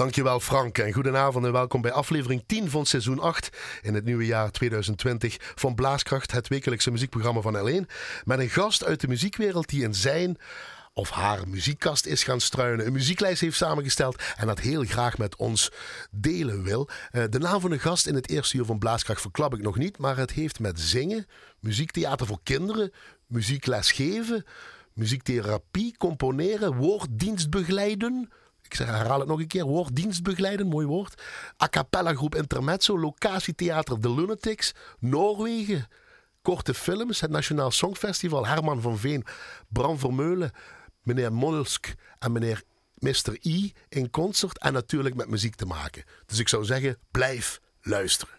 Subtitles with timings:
[0.00, 3.50] Dankjewel Frank en goedenavond en welkom bij aflevering 10 van seizoen 8
[3.82, 7.92] in het nieuwe jaar 2020 van Blaaskracht, het wekelijkse muziekprogramma van L1.
[8.24, 10.36] Met een gast uit de muziekwereld die in zijn
[10.92, 15.36] of haar muziekkast is gaan struinen, een muzieklijst heeft samengesteld en dat heel graag met
[15.36, 15.70] ons
[16.10, 16.88] delen wil.
[17.10, 19.76] Eh, de naam van de gast in het eerste uur van Blaaskracht verklap ik nog
[19.76, 21.26] niet, maar het heeft met zingen,
[21.58, 22.92] muziektheater voor kinderen,
[23.26, 24.44] muziekles geven,
[24.92, 28.30] muziektherapie, componeren, woorddienst begeleiden
[28.70, 29.64] ik zeg, herhaal het nog een keer.
[29.64, 31.22] Woord begeleiden, mooi woord.
[31.62, 35.88] A cappella groep Intermezzo, locatietheater De Lunatics, Noorwegen.
[36.42, 39.24] Korte films, het Nationaal Songfestival, Herman van Veen,
[39.68, 40.52] Bram Vermeulen,
[41.02, 42.62] meneer Molsk en meneer
[42.94, 43.38] Mr.
[43.46, 44.58] I in concert.
[44.58, 46.04] En natuurlijk met muziek te maken.
[46.26, 48.34] Dus ik zou zeggen, blijf luisteren.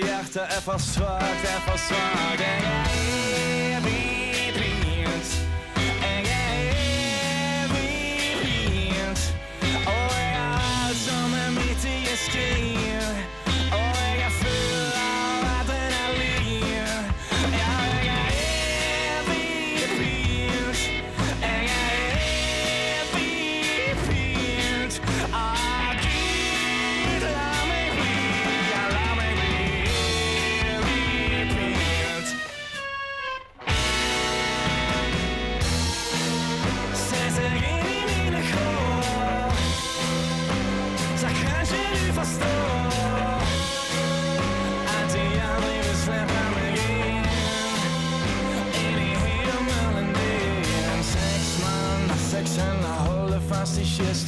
[0.00, 2.40] Er redd mitt hjerte er for svakt, er for svakt.
[2.40, 2.88] Jeg er
[3.76, 5.26] evig blind.
[5.76, 6.52] Jeg er
[7.64, 9.18] evig blind.
[9.86, 10.50] Og jeg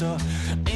[0.02, 0.18] gæster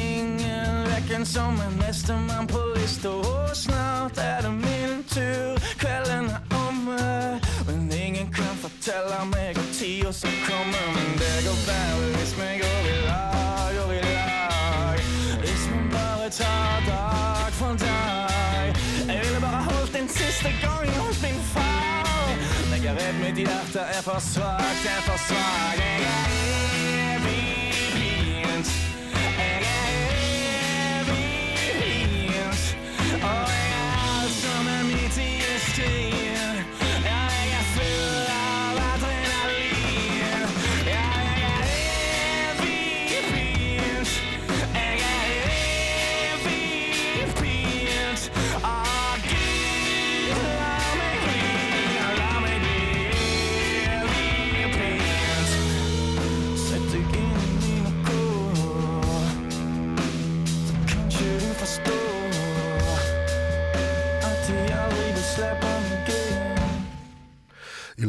[0.09, 5.57] Ingen vækken som en mestermand på lister Og snart er det min tur.
[5.81, 10.85] Kvällen er omme Men ingen kan fortelle meg om tida som kommer.
[10.95, 14.99] Men det går bedre hvis vi går i lag, går i lag.
[15.43, 18.67] Hvis man bare tar dag for dag
[19.07, 22.29] Jeg ville bare holdt den siste gang hos min far.
[22.69, 25.87] Men jeg er redd mitt hjerte er for svagt, er for svagt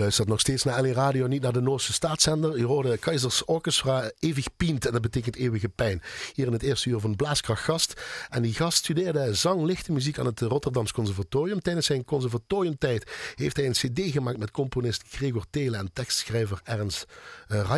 [0.09, 2.59] luistert nog steeds naar Ali Radio, niet naar de Noorse staatszender.
[2.59, 6.03] Je hoorde Keizers Orchestra, Eeuwig Pient, en dat betekent eeuwige pijn.
[6.35, 8.01] Hier in het eerste uur van Blaaskracht Gast.
[8.29, 11.61] En die gast studeerde zang, lichte muziek aan het Rotterdams Conservatorium.
[11.61, 17.07] Tijdens zijn conservatoriumtijd heeft hij een cd gemaakt met componist Gregor Telen en tekstschrijver Ernst
[17.49, 17.77] uh,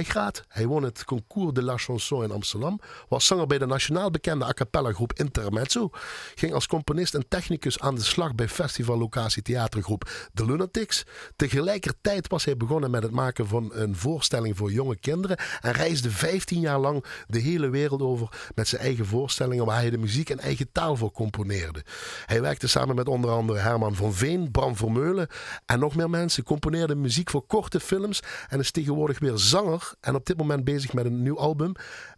[0.48, 2.80] Hij won het Concours de la Chanson in Amsterdam.
[3.08, 5.90] Was zanger bij de nationaal bekende a cappella groep Intermezzo.
[6.34, 11.04] Ging als componist en technicus aan de slag bij festivallocatie theatergroep The Lunatics.
[11.36, 15.38] Tegelijkertijd was hij begonnen met het maken van een voorstelling voor jonge kinderen.
[15.60, 19.90] En reisde 15 jaar lang de hele wereld over met zijn eigen voorstellingen waar hij
[19.90, 21.84] de muziek en eigen taal voor componeerde.
[22.26, 25.28] Hij werkte samen met onder andere Herman van Veen, Bram Vermeulen
[25.66, 26.44] en nog meer mensen.
[26.44, 30.92] Componeerde muziek voor korte films en is tegenwoordig weer zanger en op dit moment bezig
[30.92, 31.72] met een nieuw album.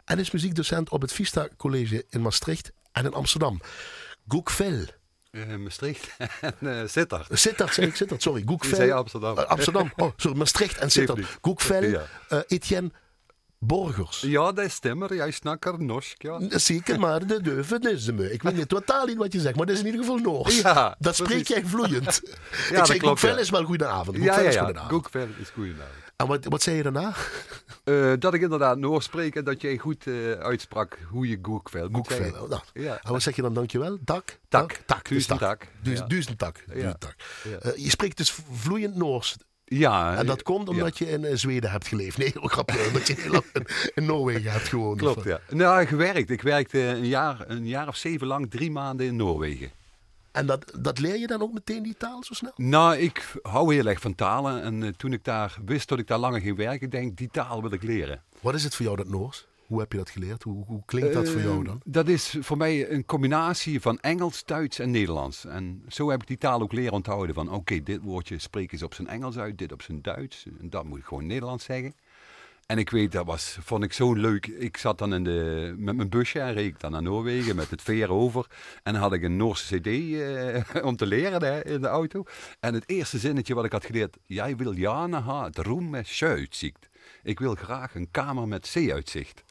[0.05, 3.61] En is muziekdocent op het Vista College in Maastricht en in Amsterdam.
[4.27, 4.85] Goekvel.
[5.33, 6.09] Uh, Maastricht
[6.41, 7.27] en uh, Sittard.
[7.31, 8.43] Sittard, ik Sittard, sorry.
[8.45, 8.91] Goekvel.
[8.91, 9.37] Amsterdam.
[9.37, 11.37] Uh, Amsterdam, oh, sorry, Maastricht en Sittard.
[11.41, 12.05] Goekvel, ja.
[12.47, 12.91] Etienne
[13.59, 14.21] Borgers.
[14.21, 15.15] Ja, dat stemmer.
[15.15, 16.39] Jij snakker norsk, ja.
[16.49, 18.31] Zeker, maar de deuven is me.
[18.31, 20.61] Ik weet niet totaal niet wat je zegt, maar dat is in ieder geval Noors.
[20.61, 21.47] Ja, dat spreek precies.
[21.47, 22.03] jij vloeiend.
[22.71, 23.41] dat ik zeg, klopt, Goekvel ja.
[23.41, 24.17] is wel goedenavond.
[24.17, 24.63] Ja, Goekvel ja, is ja.
[24.63, 24.93] goedenavond.
[24.93, 26.02] Goekvel is goedenavond.
[26.15, 27.13] En wat, wat zei je daarna?
[27.83, 31.89] Eh, dat ik inderdaad Noors spreek en dat jij goed eh, uitsprak hoe je Goekvel
[31.89, 32.49] moet zeggen.
[32.49, 32.99] Nou, Ja.
[33.03, 33.97] En wat zeg je dan dankjewel?
[34.05, 34.39] Tak?
[34.49, 34.79] Tak.
[34.85, 35.09] Tak.
[35.09, 35.59] dus Duizend tak.
[35.59, 35.67] tak.
[35.81, 36.03] Dus.
[36.07, 36.63] Duizend tak.
[36.67, 37.15] Duizend tak.
[37.61, 39.35] Eh, je spreekt dus vloeiend Noors.
[39.65, 40.17] Ja.
[40.17, 40.73] En dat komt ja.
[40.73, 42.17] omdat je in Zweden hebt geleefd.
[42.17, 42.85] Nee, oh, grapje.
[42.87, 43.65] omdat je heel lang in,
[43.95, 44.99] in Noorwegen hebt gewoond.
[44.99, 45.39] Klopt, ja.
[45.49, 46.29] Nou, gewerkt.
[46.29, 49.71] Ik werkte een jaar, een jaar of zeven lang, drie maanden in Noorwegen.
[50.33, 52.51] En dat, dat leer je dan ook meteen die taal zo snel?
[52.55, 54.61] Nou, ik hou heel erg van talen.
[54.61, 57.29] En eh, toen ik daar wist dat ik daar langer ging werken, denk ik, die
[57.31, 58.21] taal wil ik leren.
[58.41, 59.47] Wat is het voor jou, dat Noors?
[59.67, 60.43] Hoe heb je dat geleerd?
[60.43, 61.81] Hoe, hoe klinkt dat voor jou Eh, dan?
[61.85, 65.45] Dat is voor mij een combinatie van Engels, Duits en Nederlands.
[65.45, 67.35] En zo heb ik die taal ook leren onthouden.
[67.35, 70.45] Van oké, dit woordje spreek eens op zijn Engels uit, dit op zijn Duits.
[70.59, 71.93] En dat moet ik gewoon Nederlands zeggen.
[72.65, 74.47] En ik weet, dat was, vond ik zo leuk.
[74.47, 77.69] Ik zat dan in de, met mijn busje en reed ik dan naar Noorwegen met
[77.69, 78.45] het veer over.
[78.83, 82.23] En dan had ik een Noorse cd eh, om te leren hè, in de auto.
[82.59, 84.17] En het eerste zinnetje wat ik had geleerd.
[84.25, 86.89] Jij wil jana ha het roem met sjuitzicht.
[87.23, 89.43] Ik wil graag een kamer met zeeuitzicht.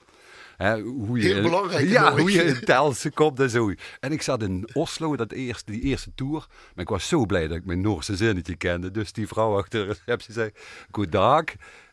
[0.57, 3.73] Hè, hoe je, Heel belangrijk Ja, hoe je in Telse komt en zo.
[4.01, 6.47] En ik zat in Oslo, dat eerste, die eerste tour.
[6.75, 8.91] Maar ik was zo blij dat ik mijn Noorse zinnetje kende.
[8.91, 10.51] Dus die vrouw achter de receptie zei...
[10.91, 11.45] Goedendag,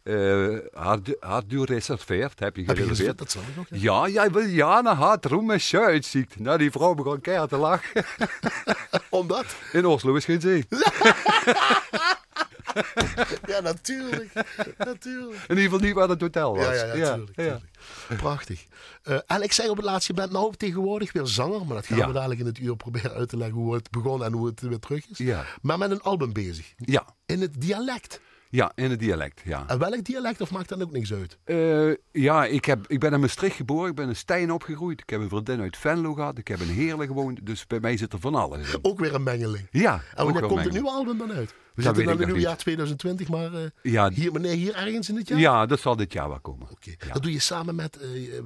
[0.03, 2.39] eh had, had u reserveerd?
[2.39, 3.17] Heb je gereserveerd?
[3.17, 3.65] Dat zal ik ook.
[3.69, 3.77] ja.
[4.05, 6.39] Ja, jij wil Jana had roem en uitzicht.
[6.39, 8.05] Nou, die vrouw begon keihard te lachen.
[9.09, 9.45] Omdat?
[9.71, 10.65] In Oslo is geen zee.
[13.47, 14.31] Ja, natuurlijk.
[14.77, 15.33] natuurlijk.
[15.47, 16.65] In ieder geval niet waar het hotel was.
[16.65, 17.59] Ja, ja, ja, tuurlijk, ja.
[18.15, 18.65] Prachtig.
[19.03, 21.65] Eh, en ik zei op het laatste, je bent nou tegenwoordig weer zanger.
[21.65, 22.07] Maar dat gaan Ja.
[22.07, 24.61] we dadelijk in het uur proberen uit te leggen hoe het begon en hoe het
[24.61, 25.17] weer terug is.
[25.17, 25.45] Ja.
[25.61, 26.73] Maar met een album bezig.
[26.77, 28.19] Ja, In het dialect.
[28.49, 29.63] Ja, in het dialect, ja.
[29.67, 31.37] En welk dialect of maakt dat ook niks uit?
[31.43, 33.89] Eh, ja, ik, heb, ik ben in Maastricht geboren.
[33.89, 35.01] Ik ben in Stijn opgegroeid.
[35.01, 36.37] Ik heb een vriendin uit Venlo gehad.
[36.37, 37.45] Ik heb in Heerlen gewoond.
[37.45, 38.79] Dus bij mij zit er van alles in.
[38.81, 39.67] Ook weer een mengeling.
[39.71, 41.53] Ja, En wanneer komt het nieuwe album dan uit?
[41.73, 42.59] We Dat zitten dan in het jaar niet.
[42.59, 45.39] 2020, maar eh, Ja, hier, meneer, hier ergens in het jaar?
[45.39, 46.67] ja, dat zal dit jaar wel komen.
[46.71, 46.89] Oké.
[47.07, 47.13] Ja.
[47.13, 47.97] Dat doe je samen met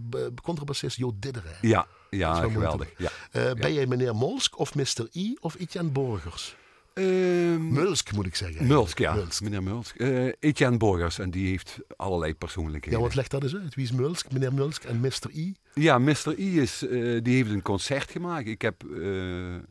[0.10, 1.52] b- contrabassist Jo Didderen.
[1.62, 2.90] Ja, ja geweldig.
[2.98, 3.10] Ja.
[3.54, 5.08] Ben jij meneer Molsk of Mr.
[5.14, 6.56] I of Etienne Borgers?
[6.94, 8.68] Ehm, Mulsk moet ik zeggen.
[8.68, 9.14] Mulsk, ja.
[9.14, 9.42] Mulsk.
[9.42, 9.96] Meneer Mulsk.
[9.96, 13.00] Eh Etienne Borgers, en die heeft allerlei persoonlijkheden.
[13.00, 13.76] Ja, wat legt dat eens uit?
[13.76, 15.30] Wie is Mulsk, meneer Mulsk en Mr.
[15.34, 15.56] I?
[15.74, 16.34] Ja, Mr.
[16.40, 18.48] I is, eh, die heeft een concert gemaakt.
[18.48, 18.98] Ik heb eh,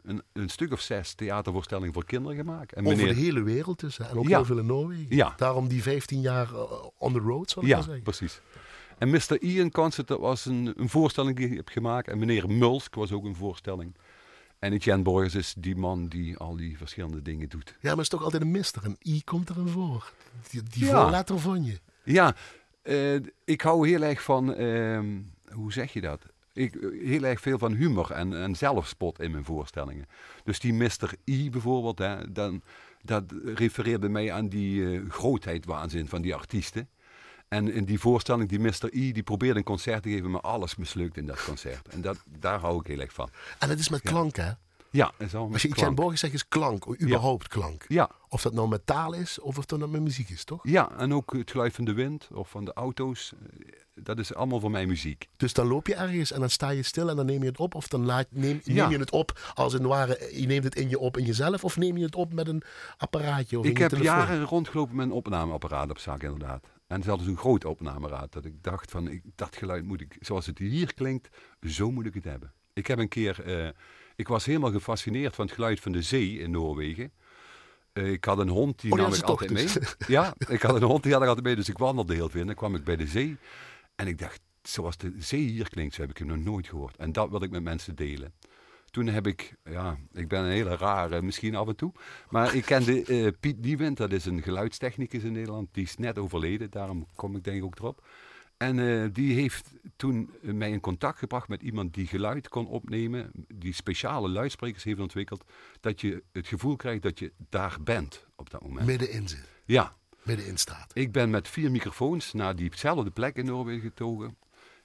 [0.02, 2.72] een, een stuk of zes theatervoorstellingen voor kinderen gemaakt.
[2.72, 3.96] En Over de hele wereld dus.
[3.96, 4.36] hè, En ook Ja.
[4.36, 5.16] heel veel in Noorwegen.
[5.16, 5.34] Ja.
[5.36, 6.48] Daarom die 15 jaar
[6.98, 8.02] on the road, zal ik Ja, maar zeggen.
[8.02, 8.40] precies.
[8.98, 9.42] En Mr.
[9.42, 12.08] I in concert, dat was een, een voorstelling die ik heb gemaakt.
[12.08, 13.94] En meneer Mulsk was ook een voorstelling.
[14.62, 17.69] En Etienne Borgers is die man die al die verschillende dingen doet.
[17.69, 18.85] Ja, maar het is toch altijd een mister.
[18.85, 20.12] Een I komt erin voor.
[20.50, 21.03] Die, die Ja.
[21.03, 21.81] voorletter van je.
[22.05, 22.35] Ja,
[22.82, 23.14] eh,
[23.44, 25.20] ik hou heel erg van, ehm,
[25.53, 26.23] hoe zeg je dat?
[26.53, 30.06] Ik, heel erg veel van humor en, en zelfspot in mijn voorstellingen.
[30.44, 31.12] Dus die Mr.
[31.25, 32.62] I bijvoorbeeld, hè, dan,
[33.03, 33.25] dat
[33.55, 36.88] refereert bij mij aan die eh grootheidwaanzin van die artiesten.
[37.52, 38.93] En in die voorstelling, die Mr.
[38.93, 41.88] I, die probeerde een concert te geven, maar alles mislukt in dat concert.
[41.88, 43.28] En dat, daar hou ik heel erg van.
[43.58, 44.50] En het is met klank, hè?
[44.90, 45.96] Ja, en zo Als je klank.
[45.96, 47.00] Borgers zegt, is klank.
[47.02, 47.84] Überhaupt klank.
[47.88, 50.60] Ja, Of dat nou met taal is, of of dat nou met muziek is, toch?
[50.62, 53.32] ja, en ook het geluid van de wind of van de auto's.
[53.32, 55.28] eh, Dat is allemaal voor mij muziek.
[55.37, 57.58] Dus dan loop je ergens en dan sta je stil en dan neem je het
[57.58, 57.75] op.
[57.75, 58.88] Of dan laat, neem, neem Ja.
[58.90, 61.64] je het op als het ware, je neemt het in je op in jezelf.
[61.64, 62.62] Of neem je het op met een
[62.97, 64.16] apparaatje of Ik heb telefoon.
[64.16, 66.64] jaren rondgelopen met een opnameapparaat op zak, inderdaad.
[66.92, 68.32] En zelfs een groot opnameraad.
[68.32, 71.28] Dat ik dacht van, ik, dat geluid moet ik, zoals het hier klinkt,
[71.66, 72.52] zo moet ik het hebben.
[72.72, 73.68] Ik heb een keer, eh,
[74.16, 77.12] ik was helemaal gefascineerd van het geluid van de zee in Noorwegen.
[77.92, 79.66] Eh, ik had een hond, die Oh, nam ik ze altijd toch mee.
[79.66, 79.94] dus.
[80.06, 82.40] Ja, ik had een hond, die had ik altijd mee, dus ik wandelde heel veel.
[82.40, 83.37] En dan kwam ik bij de zee.
[83.94, 86.96] En ik dacht, zoals de zee hier klinkt, zo heb ik hem nog nooit gehoord.
[86.96, 88.32] En dat wil ik met mensen delen.
[88.92, 91.92] Toen heb ik, ja, ik ben een hele rare misschien af en toe.
[92.30, 95.68] Maar ik kende eh, Piet Niewind, dat is een geluidstechnicus in Nederland.
[95.72, 98.06] Die is net overleden, daarom kom ik denk ik ook erop.
[98.56, 102.66] En eh, die heeft toen eh, mij in contact gebracht met iemand die geluid kon
[102.66, 103.30] opnemen.
[103.54, 105.44] Die speciale luidsprekers heeft ontwikkeld.
[105.80, 108.87] Dat je het gevoel krijgt dat je daar bent op dat moment.
[108.87, 110.90] Middenin zit, Ja, middenin staat.
[110.96, 114.37] ik ben met vier microfoons naar diezelfde plek in Noorwegen getogen.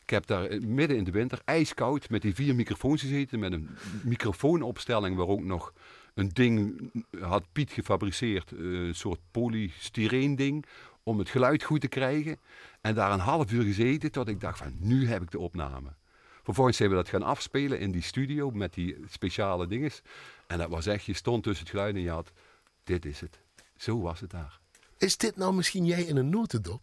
[0.08, 3.40] Ik heb daar eh, midden in de winter, ijskoud, met die vier microfoons gezeten.
[3.40, 3.70] Met een
[4.04, 5.74] microfoonopstelling waar ook nog
[6.14, 6.82] een ding
[7.20, 8.52] had Piet gefabriceerd.
[8.52, 10.66] eh, Een soort polystyreen ding.
[11.04, 12.38] Om het geluid goed te krijgen.
[12.82, 15.90] En daar een half uur gezeten tot ik dacht van nu heb ik de opname.
[16.44, 20.02] Vervolgens zijn we dat gaan afspelen in die studio met die speciale dinges.
[20.48, 22.32] En dat was echt, je stond tussen het geluid en je had,
[22.84, 23.40] dit is het.
[23.78, 24.60] Zo was het daar.
[24.98, 26.82] Is dit nou misschien jij in een notendop?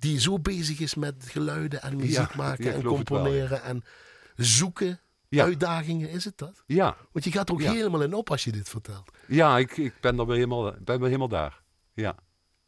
[0.00, 3.84] Die zo bezig is met geluiden en muziek maken ja, en wel, componeren en
[4.36, 5.44] zoeken, Ja.
[5.44, 6.62] uitdagingen, is het dat?
[6.66, 9.10] Ja, Want je gaat er ook helemaal in op als je dit vertelt.
[9.26, 11.60] ja ik, ik ben, er weer helemaal, ben weer helemaal daar.
[11.94, 12.14] Ja,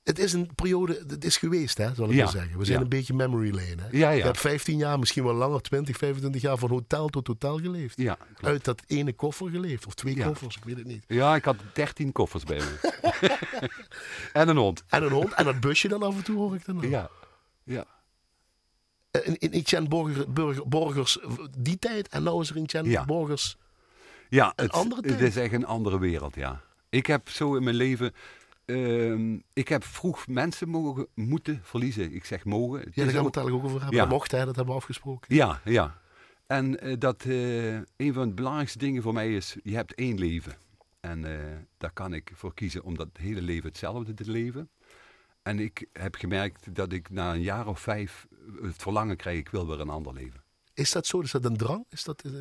[0.04, 2.58] Het is een periode, het is geweest, hè, zal ik maar zeggen.
[2.58, 3.82] We zijn een beetje memory lane.
[3.82, 3.86] Hè?
[3.90, 4.10] Ja, ja.
[4.10, 7.96] Je hebt 15 jaar, misschien wel langer, 20, 25 jaar van hotel tot hotel geleefd.
[8.00, 8.44] ja, klopt.
[8.44, 11.04] Uit dat ene koffer geleefd, of twee koffers, ik weet het niet.
[11.06, 12.90] ja, ik had 13 koffers bij me.
[14.32, 14.84] en een hond.
[14.88, 16.84] En een hond en dat busje dan af en toe hoor ik dan nog.
[16.84, 17.10] Ja,
[17.64, 17.84] ja.
[19.10, 21.18] Eh, In, in Borger, Burger- Borgers
[21.58, 23.04] die tijd en nou is er in Etienne Ja.
[23.04, 23.56] Borgers.
[24.28, 25.28] Ja, Een het, andere het tijd.
[25.30, 26.60] is echt een andere wereld, ja.
[26.88, 28.12] Ik heb zo in mijn leven...
[28.64, 32.12] ehm, ik heb vroeg mensen mogen, moeten verliezen.
[32.14, 32.80] Ik zeg mogen.
[32.80, 33.98] Het Ja, daar gaan we het eigenlijk ook over hebben.
[33.98, 34.04] Ja.
[34.04, 35.34] Dat mocht, hè, dat hebben we afgesproken.
[35.34, 36.00] Ja, ja.
[36.46, 40.18] En eh, dat eh, een van de belangrijkste dingen voor mij is, je hebt één
[40.18, 40.56] leven.
[41.00, 44.68] En eh, daar kan ik voor kiezen om dat hele leven hetzelfde te leven.
[45.42, 48.26] En ik heb gemerkt dat ik na een jaar of vijf
[48.62, 50.40] het verlangen krijg, ik wil weer een ander leven.
[50.74, 51.20] Is dat zo?
[51.20, 51.84] Is dat een drang?
[51.88, 52.32] Is dat, eh,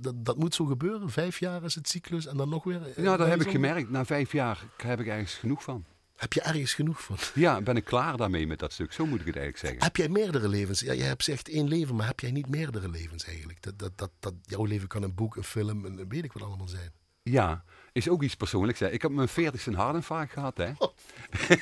[0.00, 1.10] dat, dat moet zo gebeuren?
[1.10, 2.82] Vijf jaar is het cyclus en dan nog weer?
[2.88, 3.90] eh, Nou, dat heb ik gemerkt.
[3.90, 5.84] Na vijf jaar heb ik ergens genoeg van.
[6.16, 7.16] Heb je ergens genoeg van?
[7.34, 8.92] Ja, ben ik klaar daarmee met dat stuk.
[8.92, 9.82] Zo moet ik het eigenlijk zeggen.
[9.84, 10.80] Heb jij meerdere levens?
[10.80, 13.62] Ja, je hebt zegt één leven, maar heb jij niet meerdere levens eigenlijk?
[13.62, 16.42] Dat, dat, dat, dat jouw leven kan een boek, een film, een weet ik wat
[16.42, 16.90] allemaal zijn.
[17.22, 17.64] Ja,
[17.96, 18.80] is ook iets persoonlijks.
[18.80, 18.90] Hè.
[18.90, 20.56] Ik heb mijn veertigste een hartinfarct gehad.
[20.56, 20.72] Hè.
[20.78, 20.92] Oh.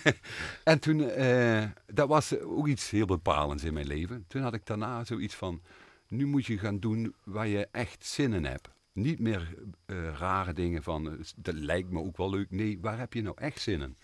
[0.64, 4.24] en toen, eh, dat was ook iets heel bepalends in mijn leven.
[4.28, 5.62] Toen had ik daarna zoiets van,
[6.08, 8.68] nu moet je gaan doen waar je echt zin in hebt.
[8.92, 9.54] Niet meer
[9.86, 12.50] eh, rare dingen van, eh, dat lijkt me ook wel leuk.
[12.50, 13.96] Nee, waar heb je nou echt zin in?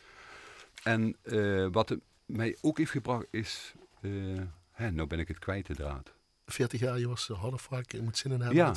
[0.83, 1.17] En
[1.73, 1.97] wat
[2.27, 3.75] mij ook heeft gebracht is,
[4.71, 6.13] hè, nou ben ik het kwijt de draad.
[6.47, 8.57] 40 jaar, je was hardenvrak, je moet zin in hebben.
[8.57, 8.75] Ja.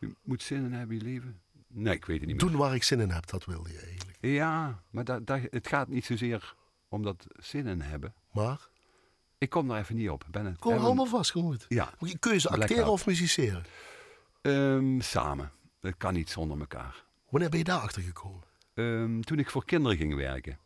[0.00, 1.40] Je moet zin in hebben in je leven.
[1.78, 2.50] Nee, ik weet het niet meer.
[2.50, 4.18] Doen waar ik zin in heb, dat wilde je eigenlijk.
[4.20, 6.54] Ja, maar dat, dat, het gaat niet zozeer
[6.88, 8.14] om dat zin in hebben.
[8.32, 8.68] Maar,
[9.38, 10.24] Ik kom daar even niet op.
[10.30, 11.66] Ben het, kom ben- allemaal vast, goed.
[11.68, 12.92] Ja, Moet je keuze acteren Blackout.
[12.92, 13.64] of musiceren?
[14.42, 15.50] ehm, samen.
[15.80, 17.04] Dat kan niet zonder elkaar.
[17.28, 18.42] Wanneer ben je daarachter gekomen?
[18.74, 20.58] Ehm, toen ik voor kinderen ging werken.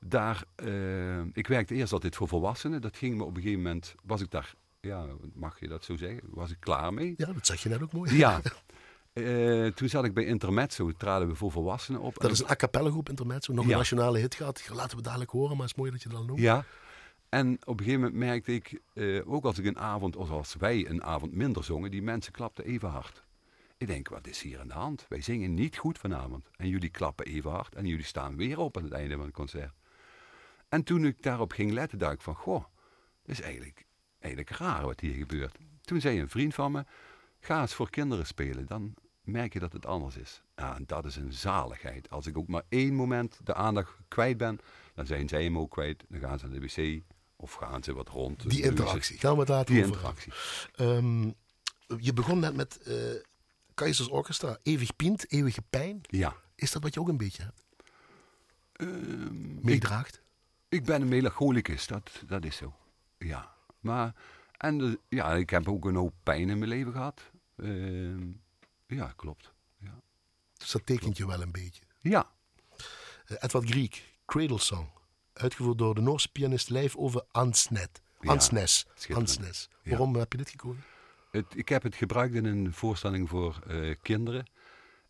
[0.00, 2.80] Daar, ehm, ik werkte eerst altijd voor volwassenen.
[2.80, 5.96] Dat ging me op een gegeven moment, was ik daar, ja, mag je dat zo
[5.96, 7.14] zeggen, was ik klaar mee.
[7.16, 8.16] Ja, dat zeg je net ook mooi.
[8.16, 8.40] Ja.
[9.12, 12.14] Eh, toen zat ik bij Intermezzo, traden we voor volwassenen op.
[12.18, 14.68] Dat is een a cappella groep intermezzo, nog een nationale hit gehad.
[14.72, 16.40] Laten we dadelijk horen, maar het is mooi dat je dat al noemt.
[16.40, 16.64] Ja.
[17.28, 20.54] En op een gegeven moment merkte ik, eh, ook als ik een avond, of als
[20.54, 23.22] wij een avond minder zongen, die mensen klapten even hard.
[23.76, 25.06] Ik denk, wat is hier aan de hand?
[25.08, 26.50] Wij zingen niet goed vanavond.
[26.56, 29.34] En jullie klappen even hard en jullie staan weer op aan het einde van het
[29.34, 29.72] concert.
[30.68, 32.64] En toen ik daarop ging letten, dacht ik van, goh,
[33.22, 33.86] dat is eigenlijk,
[34.18, 35.58] eigenlijk raar wat hier gebeurt.
[35.80, 36.84] Toen zei een vriend van me,
[37.40, 40.42] ga eens voor kinderen spelen, dan merk je dat het anders is.
[40.56, 42.10] Ja, en dat is een zaligheid.
[42.10, 44.58] Als ik ook maar één moment de aandacht kwijt ben,
[44.94, 46.04] dan zijn zij hem ook kwijt.
[46.08, 47.02] Dan gaan ze naar de wc
[47.36, 48.50] of gaan ze wat rond.
[48.50, 50.32] Die interactie, gaan we het later Die over interactie.
[50.74, 51.30] Ehm,
[51.98, 52.94] je begon net met eh
[53.74, 56.00] Keizers Orchestra, Eeuwig Pient, Eeuwige Pijn.
[56.02, 56.36] Ja.
[56.54, 57.64] Is dat wat je ook een beetje hebt?
[58.72, 60.20] Ehm, Meedraagt?
[60.68, 62.74] ik ben een melancholicus, dat, dat is zo.
[63.18, 63.54] Ja.
[63.80, 64.14] Maar,
[64.56, 67.30] en de- ja, ik heb ook een hoop pijn in mijn leven gehad.
[67.56, 68.30] Ehm,
[68.94, 69.52] ja, klopt.
[69.78, 70.00] Ja.
[70.56, 71.82] Dus dat tekent je wel een beetje.
[72.00, 72.30] ja.
[73.26, 74.88] Eh, Edward Griek, Cradle Song.
[75.32, 78.02] Uitgevoerd door de Noorse pianist Leif over Ansnet.
[79.14, 79.68] Ansnes.
[79.82, 79.90] Ja.
[79.90, 80.82] Waarom heb je dit gekozen?
[81.30, 84.46] Het, ik heb het gebruikt in een voorstelling voor eh, kinderen.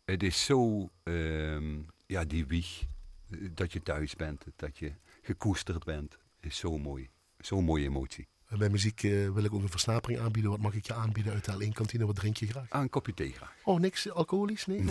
[0.04, 2.82] Het is zo, ehm, ja, die wieg,
[3.30, 7.10] eh, dat je thuis bent, dat je gekoesterd bent, is zo mooi.
[7.38, 8.28] Zo'n mooie emotie.
[8.52, 10.50] En bij muziek eh, wil ik ook een versnapering aanbieden.
[10.50, 12.06] Wat mag ik je aanbieden uit de L1-kantine?
[12.06, 12.70] Wat drink je graag?
[12.70, 13.54] Ah, een kopje thee graag.
[13.64, 14.66] Oh, niks alcoholisch?
[14.66, 14.80] Nee?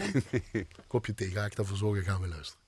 [0.51, 0.67] nee.
[0.87, 2.03] Kopje thee ga ik daarvoor zorgen.
[2.03, 2.61] Gaan we luisteren.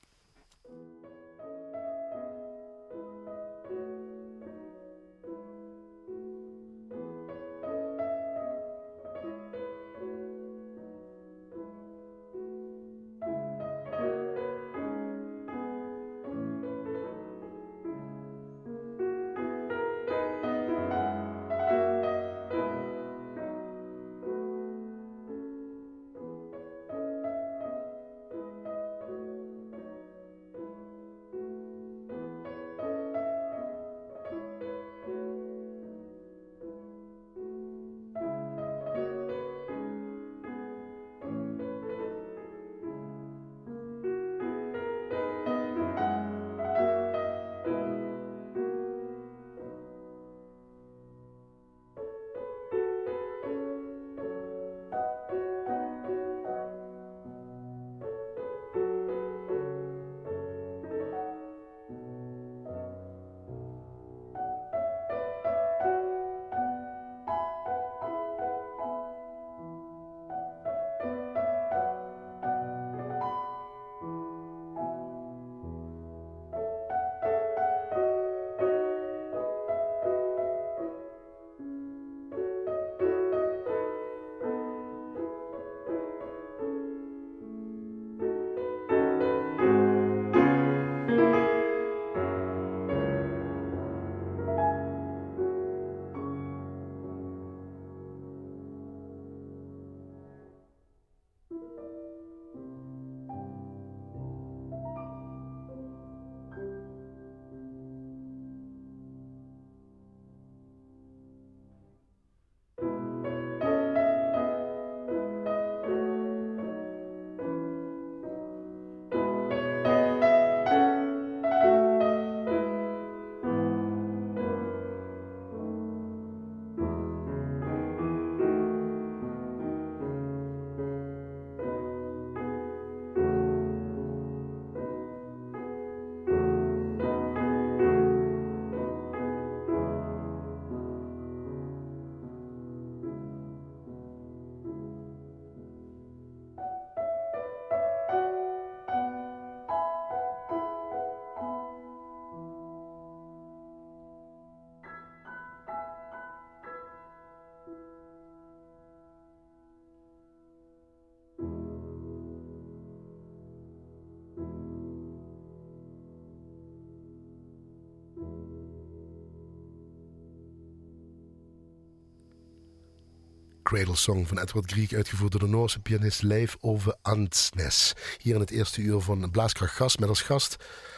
[173.73, 177.93] Cradle Song van Edward Grieg, uitgevoerd door de Noorse pianist Leif Ove Andsnes.
[178.17, 180.55] Hier in het eerste uur van Blaaskracht Gast met als gast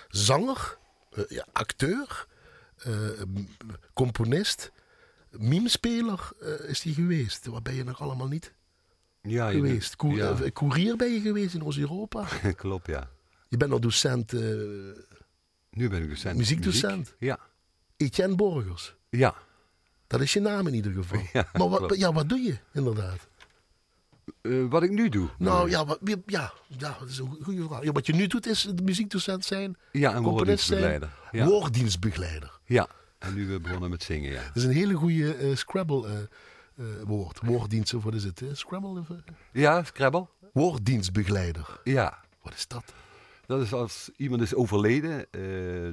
[0.10, 0.78] zanger,
[1.12, 2.28] eh, ja, acteur,
[2.78, 2.92] eh,
[3.94, 4.72] componist,
[5.30, 7.46] mimespeler eh, is hij geweest.
[7.46, 8.54] Wat ben je nog allemaal niet
[9.22, 9.96] Ja, geweest?
[9.96, 10.50] Koer- ja.
[10.54, 12.28] Koerier ben je geweest in Oost-Europa.
[12.56, 13.10] Klopt, ja.
[13.48, 16.38] Je bent nog docent Nu ben ik docent.
[16.38, 16.98] Muziekdocent?
[16.98, 17.16] muziek.
[17.20, 17.40] Ja.
[17.98, 18.96] Etienne Borgers.
[19.10, 19.36] Ja.
[20.08, 21.22] Dat is je naam in ieder geval.
[21.34, 21.98] Ja, maar wat, klopt.
[21.98, 23.28] ja, wat doe je inderdaad?
[24.42, 25.30] Eh, wat ik nu doe.
[25.38, 27.84] Nou ja, wat, ja, ja, dat is een goede vraag.
[27.84, 31.10] Ja, wat je nu doet is de muziekdocent zijn, Ja, zijn, woorddienstbegeleider.
[31.32, 31.46] Ja.
[31.46, 32.60] woorddienstbegeleider.
[32.66, 32.88] ja.
[33.20, 34.44] En nu we begonnen met zingen, ja.
[34.44, 36.28] Dat is een hele goede eh, Scrabble
[36.78, 37.40] eh, woord.
[37.44, 38.42] Woorddienst, of wat is het?
[38.54, 39.00] Scrabble?
[39.00, 39.08] Of?
[39.52, 40.28] Ja, Scrabble?
[40.54, 41.80] Woorddienstbegeleider.
[41.84, 42.20] Ja.
[42.42, 42.94] Wat is dat?
[43.46, 45.42] Dat is als iemand is overleden, eh,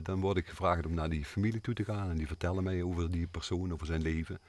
[0.02, 2.10] dan word ik gevraagd om naar die familie toe te gaan.
[2.10, 4.40] En die vertellen mij over die persoon, over zijn leven.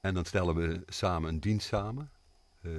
[0.00, 2.10] En dan stellen we samen een dienst samen.
[2.60, 2.72] Eh,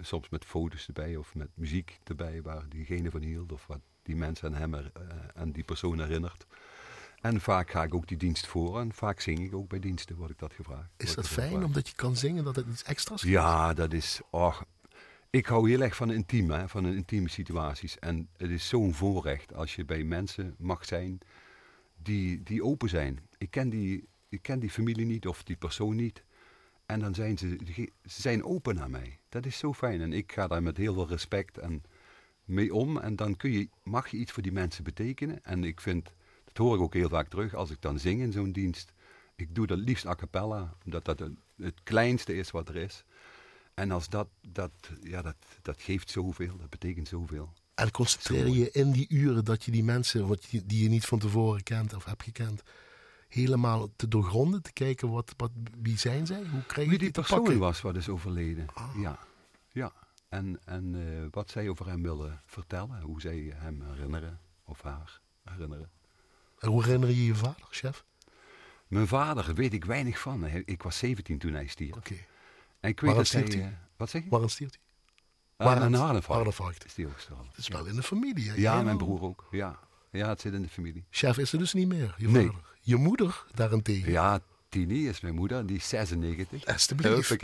[0.00, 3.52] soms met foto's erbij of met muziek erbij waar diegene van hield.
[3.52, 5.02] Of wat die mensen aan hem er, eh,
[5.34, 6.46] aan die persoon herinnert.
[7.20, 8.80] En vaak ga ik ook die dienst voor.
[8.80, 10.90] En vaak zing ik ook bij diensten, word ik dat gevraagd.
[10.96, 11.66] Is dat fijn gevraagd.
[11.66, 14.20] omdat je kan zingen dat het iets extra's Ja, dat is.
[14.30, 14.60] Oh,
[15.32, 17.98] ik hou heel erg van intiem, van intieme situaties.
[17.98, 21.18] En het is zo'n voorrecht als je bij mensen mag zijn
[22.02, 23.28] die, die open zijn.
[23.38, 26.24] Ik ken, die, ik ken die familie niet of die persoon niet.
[26.86, 27.58] En dan zijn ze,
[28.04, 29.18] ze zijn open naar mij.
[29.28, 30.00] Dat is zo fijn.
[30.00, 31.82] En ik ga daar met heel veel respect en
[32.44, 32.98] mee om.
[32.98, 35.44] En dan kun je, mag je iets voor die mensen betekenen.
[35.44, 36.12] En ik vind,
[36.44, 38.92] dat hoor ik ook heel vaak terug, als ik dan zing in zo'n dienst.
[39.36, 41.18] Ik doe dat liefst a cappella, omdat dat
[41.56, 43.04] het kleinste is wat er is.
[43.74, 47.52] En als dat, dat, ja, dat, dat geeft zoveel, dat betekent zoveel.
[47.74, 51.04] En concentreer je in die uren dat je die mensen wat je, die je niet
[51.04, 52.62] van tevoren kent of hebt gekend,
[53.28, 55.50] helemaal te doorgronden, te kijken wat, wat,
[55.82, 56.46] wie zijn zij?
[56.46, 57.58] Hoe krijg je Wie die persoon pakken?
[57.58, 58.66] was wat is overleden.
[58.96, 59.18] Ja,
[59.72, 59.92] ja.
[60.28, 65.20] En, en eh, wat zij over hem willen vertellen, hoe zij hem herinneren of haar
[65.44, 65.90] herinneren.
[66.58, 68.04] En hoe herinner je je vader, chef?
[68.86, 70.44] Mijn vader weet ik weinig van.
[70.44, 71.96] Ik was 17 toen hij stierf.
[71.96, 72.14] Oké.
[72.82, 73.62] En ik weet Waarom dat hij...
[73.62, 74.28] eh, wat zeg je?
[74.30, 74.80] Waarom stierf hij?
[75.56, 76.84] Ah, Waarom- een hartinfarct.
[76.84, 77.46] Is die ook gestorven.
[77.48, 78.48] Het is wel in de familie.
[78.50, 78.54] hè?
[78.56, 79.46] Ja, mijn broer ook.
[79.50, 79.78] Ja.
[80.10, 81.04] ja, het zit in de familie.
[81.10, 82.46] Chef is er dus niet meer, je Nee.
[82.46, 82.60] vader.
[82.80, 84.12] Je moeder daarentegen.
[84.12, 86.66] Ja, Tini is mijn moeder, die is 96.
[86.66, 87.38] Alsjeblieft.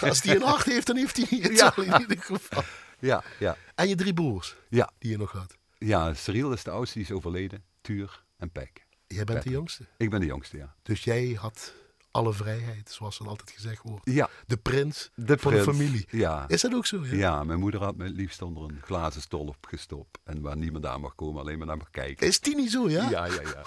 [0.00, 1.76] Als die een hart heeft, dan heeft hij het Ja.
[1.76, 2.62] in ieder geval.
[2.98, 3.56] Ja, ja.
[3.74, 5.56] En je drie broers, Ja, die je nog had.
[5.78, 7.64] ja Cyril is de oudste, die is overleden.
[7.80, 8.86] Tuur en Pijk.
[9.06, 9.86] Jij bent de jongste.
[9.96, 10.74] Ik ben de jongste, ja.
[10.82, 11.72] Dus jij had
[12.18, 14.00] alle vrijheid, zoals dan altijd gezegd wordt.
[14.04, 15.66] Ja, De prins de van prins.
[15.66, 16.06] de familie.
[16.10, 16.48] Ja.
[16.48, 17.04] Is dat ook zo?
[17.04, 17.14] Ja.
[17.14, 20.18] Ja, mijn moeder had me het liefst onder een glazen stolp gestopt.
[20.24, 22.26] En waar niemand aan mag komen, alleen maar naar mag kijken.
[22.26, 23.10] Is die niet zo, ja?
[23.10, 23.62] Ja, ja, ja.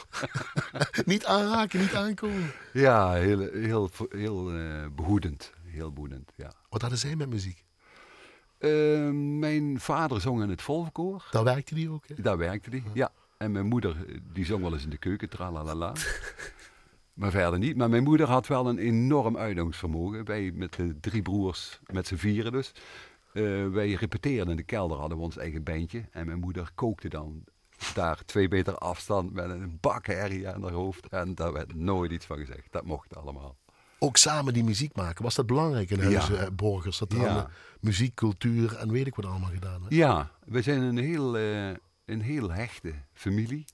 [1.05, 2.51] Niet aanraken, niet aankomen.
[2.73, 5.51] Ja, heel, heel, heel eh, behoedend.
[5.65, 6.51] Heel behoedend, ja.
[6.69, 7.63] Wat hadden zij met muziek?
[8.57, 8.69] Eh,
[9.13, 11.27] mijn vader zong in het volkoor.
[11.31, 12.15] Daar werkte die ook, hè?
[12.21, 13.11] Daar werkte hij, ja.
[13.37, 15.93] En mijn moeder, eh, die zong wel eens in de keuken, tralalala.
[17.21, 17.75] maar verder niet.
[17.75, 20.25] Maar mijn moeder had wel een enorm uithoudingsvermogen.
[20.25, 22.71] Wij met de drie broers, met z'n vieren dus.
[23.33, 26.03] eh, wij repeteerden in de kelder, hadden we ons eigen bandje.
[26.11, 27.43] En mijn moeder kookte dan
[27.93, 31.07] daar twee meter afstand met een bak herrie aan haar hoofd.
[31.07, 32.67] En daar werd nooit iets van gezegd.
[32.71, 33.57] Dat mocht allemaal.
[33.99, 35.23] Ook samen die muziek maken.
[35.23, 36.03] Was dat belangrijk in Ja.
[36.03, 36.97] huizen eh, Borgers?
[36.97, 37.49] Dat er Ja.
[37.79, 39.93] muziek, cultuur en weet ik wat allemaal gedaan werd?
[39.93, 41.69] Ja, we zijn een heel, eh,
[42.05, 43.65] een heel hechte familie.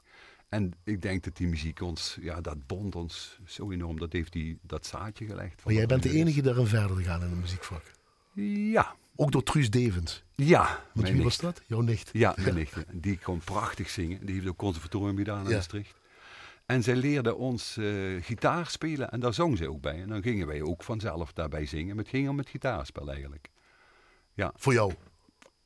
[0.50, 4.00] En ik denk dat die muziek ons, ja, dat bond ons zo enorm.
[4.00, 5.66] Dat heeft die, dat zaadje gelegd.
[5.66, 7.82] Maar jij bent de enige daarin verder gegaan in het muziekvak.
[8.72, 10.24] Ja, Ook door Truus Devens.
[10.36, 10.84] ja.
[10.94, 11.24] Want wie nicht.
[11.24, 11.62] was dat?
[11.68, 12.10] Jouw nicht.
[12.14, 12.86] Ja, mijn nichtje.
[12.92, 14.26] Die kon prachtig zingen.
[14.26, 15.56] Die heeft ook conservatorium gedaan in Ja.
[15.56, 15.96] Maastricht.
[16.66, 20.02] En zij leerde ons eh, gitaar spelen en daar zong zij ook bij.
[20.02, 21.96] En dan gingen wij ook vanzelf daarbij zingen.
[21.96, 23.50] Maar het ging om het gitaarspel eigenlijk.
[24.34, 24.94] Ja, Voor jou.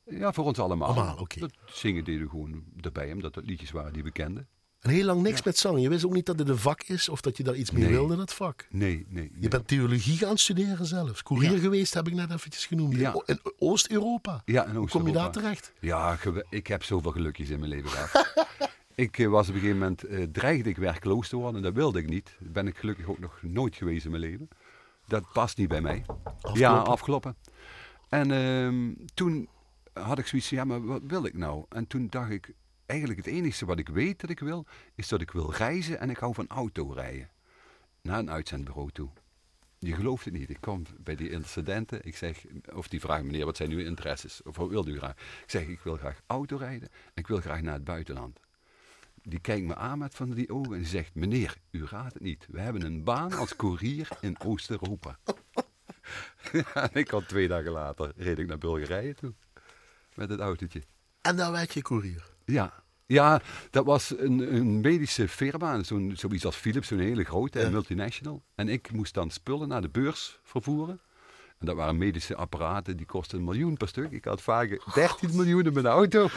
[0.04, 0.88] ja voor ons allemaal.
[0.88, 1.40] Allemaal, oké.
[1.40, 4.48] Dat zingen deden we gewoon erbij, omdat het liedjes waren die we kenden.
[4.82, 5.80] En heel lang niks met zang.
[5.80, 7.82] Je wist ook niet dat het een vak is of dat je daar iets mee
[7.82, 7.92] Nee.
[7.92, 8.66] wilde, dat vak.
[8.70, 9.30] Nee, nee.
[9.40, 11.22] Je bent theologie gaan studeren zelfs.
[11.22, 11.58] Courier Ja.
[11.58, 12.96] geweest, heb ik net eventjes genoemd.
[12.96, 13.22] Ja.
[13.26, 14.42] In Oost-Europa.
[14.44, 15.56] Ja, in Hoe kom je daar Oost-Europa.
[15.60, 15.72] terecht?
[15.80, 16.18] Ja,
[16.50, 18.34] ik heb zoveel gelukjes in mijn leven gehad.
[18.94, 21.56] ik eh, was op een gegeven moment, eh, dreigde ik werkloos te worden.
[21.56, 22.36] En dat wilde ik niet.
[22.40, 24.48] Dat ben ik gelukkig ook nog nooit geweest in mijn leven.
[25.06, 26.04] Dat past niet bij mij.
[26.52, 27.36] Ja, afkloppen.
[28.08, 29.48] En ehm, toen
[29.92, 31.64] had ik zoiets van, ja, maar wat wil ik nou?
[31.68, 32.52] En toen dacht ik,
[32.86, 36.10] eigenlijk het enige wat ik weet dat ik wil, is dat ik wil reizen en
[36.10, 37.30] ik hou van autorijden.
[38.02, 39.10] Naar een uitzendbureau toe.
[39.78, 40.50] Je gelooft het niet.
[40.50, 42.06] Ik kom bij die incidenten.
[42.06, 44.42] Ik zeg, of die vragen meneer, wat zijn uw interesses?
[44.42, 45.12] Of wat wilt u graag?
[45.12, 48.40] Ik zeg, ik wil graag autorijden en ik wil graag naar het buitenland.
[49.22, 52.46] Die kijkt me aan met van die ogen en zegt, meneer, u raadt het niet.
[52.50, 55.18] We hebben een baan als koerier in Oost-Europa.
[56.74, 59.34] en ik had twee dagen later, reed ik naar Bulgarije toe.
[60.14, 60.82] Met het autootje.
[61.20, 62.31] En dan werd je koerier.
[62.44, 62.80] Ja.
[63.06, 67.68] Ja, dat was een, een medische firma, zo'n, zoiets als Philips, zo'n hele grote Ja.
[67.70, 68.42] multinational.
[68.54, 71.00] En ik moest dan spullen naar de beurs vervoeren.
[71.58, 74.10] En dat waren medische apparaten, die kosten een miljoen per stuk.
[74.10, 76.28] Ik had vaak 13 miljoen in mijn auto.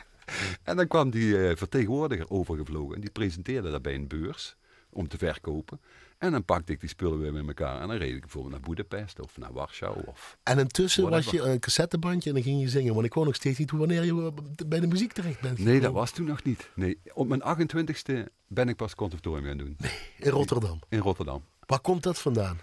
[0.62, 4.56] en dan kwam die eh, vertegenwoordiger overgevlogen en die presenteerde dat bij een beurs
[4.90, 5.80] om te verkopen.
[6.24, 8.62] En dan pakte ik die spullen weer met elkaar en dan reed ik bijvoorbeeld naar
[8.62, 10.02] Boedapest of naar Warschau.
[10.06, 10.38] Of...
[10.42, 12.94] En intussen was je een cassettebandje en dan ging je zingen.
[12.94, 14.32] Want ik hoor nog steeds niet wanneer je
[14.66, 16.70] bij de muziek terecht bent Nee, dat was toen nog niet.
[16.74, 19.76] Nee, op mijn 28ste ben ik pas conservatorium gaan doen.
[20.18, 20.78] In Rotterdam.
[20.88, 21.44] In Rotterdam.
[21.66, 22.58] Waar komt dat vandaan?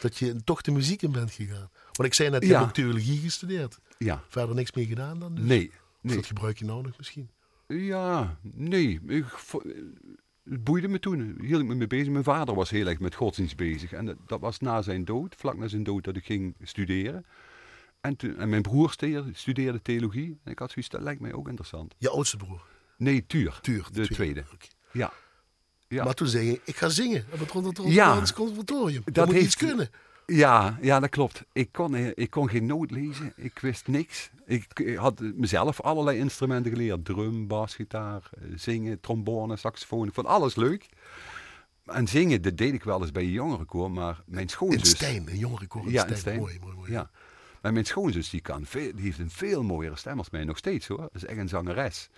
[0.00, 1.70] Dat je toch de muziek in bent gegaan?
[1.92, 2.54] Want ik zei net, je Ja.
[2.54, 3.78] hebt ook theologie gestudeerd.
[3.98, 4.22] Ja.
[4.28, 5.44] Verder niks meer gedaan dan dus?
[5.44, 5.68] Nee.
[5.68, 6.16] Of Nee.
[6.16, 7.30] dat gebruik je nou nog misschien?
[7.66, 9.00] Ja, nee.
[9.06, 9.24] Ik,
[10.50, 11.36] het boeide me toen.
[11.40, 12.08] Hield ik me mee bezig.
[12.12, 13.92] Mijn vader was heel erg met godsdienst bezig.
[13.92, 17.26] En dat, dat was na zijn dood, vlak na zijn dood, dat ik ging studeren.
[18.00, 18.94] En, toen, en mijn broer
[19.32, 20.38] studeerde, theologie.
[20.44, 21.94] En ik had zoiets, dat lijkt mij ook interessant.
[21.98, 22.62] Je oudste broer,
[22.96, 23.58] Nee, Tuur.
[23.62, 23.88] Tuur.
[23.92, 24.44] De tweede.
[24.92, 25.12] Ja.
[25.88, 26.04] ja.
[26.04, 28.22] Maar toen zei je, ik ga zingen op het Ja.
[28.34, 29.02] Conservatorium.
[29.04, 29.90] Dat, Dat moet heeft- iets kunnen.
[30.32, 31.44] Ja, ja, dat klopt.
[31.52, 33.32] Ik kon, eh, ik kon geen noot lezen.
[33.36, 34.30] Ik wist niks.
[34.46, 37.04] Ik, ik had mezelf allerlei instrumenten geleerd.
[37.04, 40.06] Drum, bas, gitaar, eh, zingen, trombone, saxofoon.
[40.08, 40.88] Ik vond alles leuk.
[41.84, 43.90] En zingen, dat deed ik wel eens bij een jongerenkoor.
[43.90, 44.90] Maar mijn In schoonzus...
[44.90, 46.12] Stijn, een jongere koor in Ja, Stijn.
[46.14, 46.38] in Stijn.
[46.38, 46.90] Mooi, mooi, mooi.
[46.92, 47.10] Ja.
[47.62, 50.44] Maar mijn schoonzus, die, kan veel, die heeft een veel mooiere stem als mij.
[50.44, 50.98] Nog steeds hoor.
[50.98, 52.08] Dat is echt een zangeres.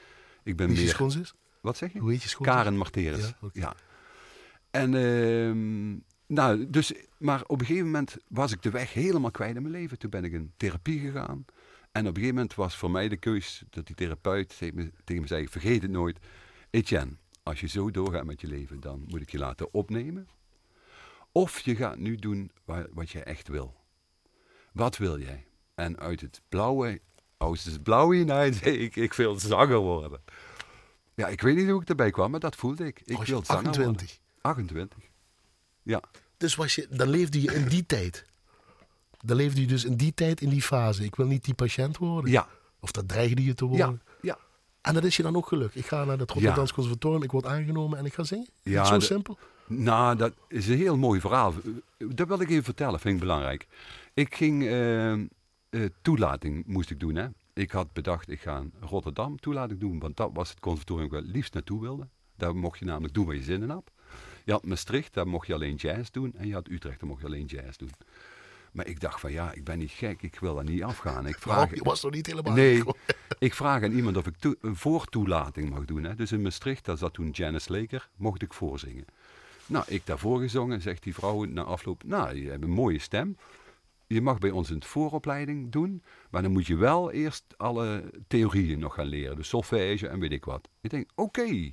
[0.42, 0.90] Ik ben is je meer...
[0.92, 1.35] schoonzus?
[1.61, 1.99] Wat zeg je?
[1.99, 2.55] Hoe heet je schoonzus?
[2.55, 3.33] Karen Marteres.
[3.40, 3.75] Ja, Ja.
[4.70, 5.90] En, ehm,
[6.30, 9.74] nou, dus, maar op een gegeven moment was ik de weg helemaal kwijt in mijn
[9.74, 9.98] leven.
[9.98, 11.44] Toen ben ik in therapie gegaan.
[11.92, 14.92] En op een gegeven moment was voor mij de keus dat die therapeut tegen me,
[15.04, 16.18] tegen me zei: Vergeet het nooit.
[16.70, 20.28] Etienne, als je zo doorgaat met je leven, dan moet ik je laten opnemen.
[21.32, 23.76] Of je gaat nu doen wa- wat je echt wil.
[24.72, 25.46] Wat wil jij?
[25.74, 27.00] En uit het blauwe,
[27.36, 28.24] uit het blauwe
[28.62, 30.20] zei ik: Ik wil zanger worden.
[31.14, 33.00] Ja, ik weet niet hoe ik erbij kwam, maar dat voelde ik.
[33.04, 33.86] Ik je wil zanger worden.
[33.86, 34.18] 28.
[34.40, 35.10] 28.
[35.82, 36.02] Ja.
[36.36, 38.24] Dus was je, dan leefde je in die tijd.
[39.20, 41.04] Dan leefde je dus in die tijd, in die fase.
[41.04, 42.30] Ik wil niet die patiënt worden.
[42.30, 42.48] Ja.
[42.80, 44.00] Of dat dreigde je te worden.
[44.04, 44.18] Ja.
[44.22, 44.38] Ja.
[44.80, 45.76] En dat is je dan ook gelukt.
[45.76, 48.48] Ik ga naar het Rotterdams Conservatorium, ik word aangenomen en ik ga zingen.
[48.62, 49.38] Ja, Zo simpel.
[49.66, 51.54] Nou, dat is een heel mooi verhaal.
[51.98, 53.66] Dat wil ik even vertellen, vind ik belangrijk.
[54.14, 55.20] Ik ging eh, eh,
[56.02, 57.14] toelating moest ik doen.
[57.14, 57.26] Hè.
[57.52, 61.18] Ik had bedacht, ik ga in Rotterdam toelating doen, want dat was het conservatorium waar
[61.18, 62.08] ik het liefst naartoe wilde.
[62.36, 63.90] Daar mocht je namelijk doen waar je zin in had.
[64.50, 66.32] Je had Maastricht, daar mocht je alleen jazz doen.
[66.36, 67.90] En je had Utrecht, daar mocht je alleen jazz doen.
[68.72, 71.26] Maar ik dacht van ja, ik ben niet gek, ik wil daar niet afgaan.
[71.26, 72.82] Ik vraag, je was nog niet helemaal Nee,
[73.38, 76.04] ik vraag aan iemand of ik toe- een voortoelating mag doen.
[76.04, 76.14] Hè.
[76.14, 79.04] Dus in Maastricht, daar zat toen Janice Laker, mocht ik voorzingen.
[79.66, 83.36] Nou, ik daarvoor gezongen, zegt die vrouw na afloop, nou, je hebt een mooie stem.
[84.06, 88.78] Je mag bij ons een vooropleiding doen, maar dan moet je wel eerst alle theorieën
[88.78, 89.36] nog gaan leren.
[89.36, 90.68] Dus solfège en weet ik wat.
[90.80, 91.72] Ik denk, oké.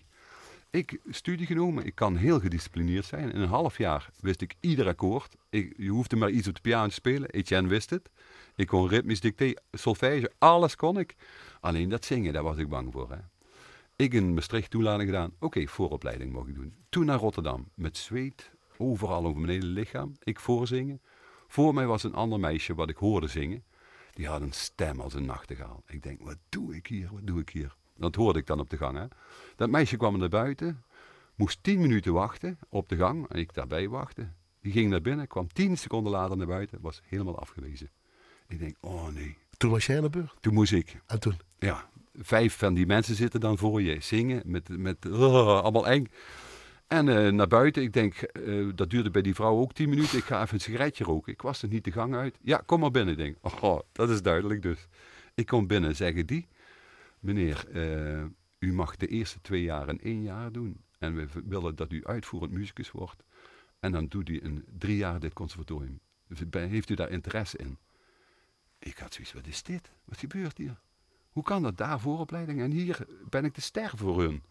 [0.77, 3.31] Ik studie genomen, ik kan heel gedisciplineerd zijn.
[3.31, 5.35] In een half jaar wist ik ieder akkoord.
[5.49, 7.29] Ik, je hoefde maar iets op de piano te spelen.
[7.29, 8.09] Etienne wist het.
[8.55, 11.15] Ik kon ritmisch dicté, solfège, alles kon ik.
[11.59, 13.11] Alleen dat zingen, daar was ik bang voor.
[13.11, 13.17] Hè.
[13.95, 15.33] Ik in Maastricht toelating gedaan.
[15.39, 16.75] Oké, vooropleiding mocht ik doen.
[16.89, 17.69] Toen naar Rotterdam.
[17.73, 20.15] Met zweet overal over mijn hele lichaam.
[20.23, 21.01] Ik voorzingen.
[21.47, 23.63] Voor mij was een ander meisje wat ik hoorde zingen.
[24.13, 25.83] Die had een stem als een nachtegaal.
[25.87, 27.09] Ik denk, wat doe ik hier?
[27.11, 27.75] Wat doe ik hier?
[27.97, 28.97] Dat hoorde ik dan op de gang.
[28.97, 29.05] Hè.
[29.55, 30.83] Dat meisje kwam naar buiten.
[31.35, 33.29] Moest tien minuten wachten op de gang.
[33.29, 34.35] En ik daarbij wachten.
[34.61, 35.27] Die ging naar binnen.
[35.27, 36.77] Kwam tien seconden later naar buiten.
[36.81, 37.89] Was helemaal afgewezen.
[38.47, 39.37] Ik denk, oh nee.
[39.57, 40.35] Toen was jij aan de beurt.
[40.39, 41.39] Toen moest ik En toen?
[41.59, 46.07] ja, vijf van die mensen zitten dan voor je zingen met, met uh, allemaal eng.
[46.87, 50.17] En eh, naar buiten, ik denk, eh, dat duurde bij die vrouw ook tien minuten.
[50.17, 51.33] Ik ga even een sigaretje roken.
[51.33, 52.37] Ik was er niet de gang uit.
[52.41, 53.13] Ja, kom maar binnen.
[53.13, 54.87] Ik denk, oh, dat is duidelijk dus.
[55.35, 56.47] Ik kom binnen, zeggen die,
[57.19, 58.25] meneer, eh,
[58.59, 60.83] u mag de eerste twee jaar in één jaar doen.
[60.99, 63.23] En we willen dat u uitvoerend muzikus wordt.
[63.79, 65.99] En dan doet u een drie jaar dit conservatorium.
[66.51, 67.77] Heeft u daar interesse in?
[68.79, 69.91] Ik had zoiets, wat is dit?
[70.05, 70.79] Wat gebeurt hier?
[71.29, 74.43] Hoe kan dat daar vooropleiding en hier ben ik de ster voor hun?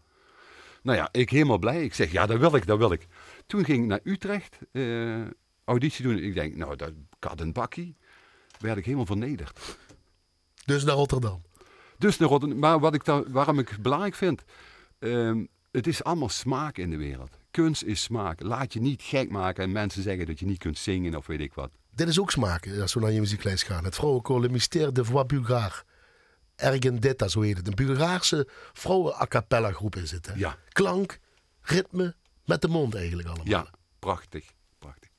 [0.81, 1.83] Nou ja, ik helemaal blij.
[1.83, 3.07] Ik zeg, ja, dat wil ik, dat wil ik.
[3.45, 5.25] Toen ging ik naar Utrecht, eh,
[5.63, 6.17] auditie doen.
[6.17, 7.95] Ik denk, nou, dat kat een bakkie.
[8.59, 9.77] Werd ik helemaal vernederd.
[10.65, 11.41] Dus naar Rotterdam.
[11.97, 12.59] Dus naar Rotterdam.
[12.59, 14.43] Maar wat ik daar, waarom ik het belangrijk vind,
[14.99, 17.37] ehm, het is allemaal smaak in de wereld.
[17.51, 18.41] Kunst is smaak.
[18.41, 21.39] Laat je niet gek maken en mensen zeggen dat je niet kunt zingen of weet
[21.39, 21.71] ik wat.
[21.89, 23.83] Dit is ook smaak, als we naar je muzieklijst gaan.
[23.83, 25.83] Het vrouwenkoor Le Mystère de Voix Bulgare.
[26.55, 27.67] Ergendetta, zo heet het.
[27.67, 30.25] Een Bulgaarse vrouwen a cappella groep is het.
[30.25, 30.33] Hè?
[30.35, 30.57] Ja.
[30.69, 31.19] Klank,
[31.61, 33.47] ritme, met de mond eigenlijk allemaal.
[33.47, 33.67] Ja,
[33.99, 34.45] prachtig,
[34.79, 35.09] prachtig.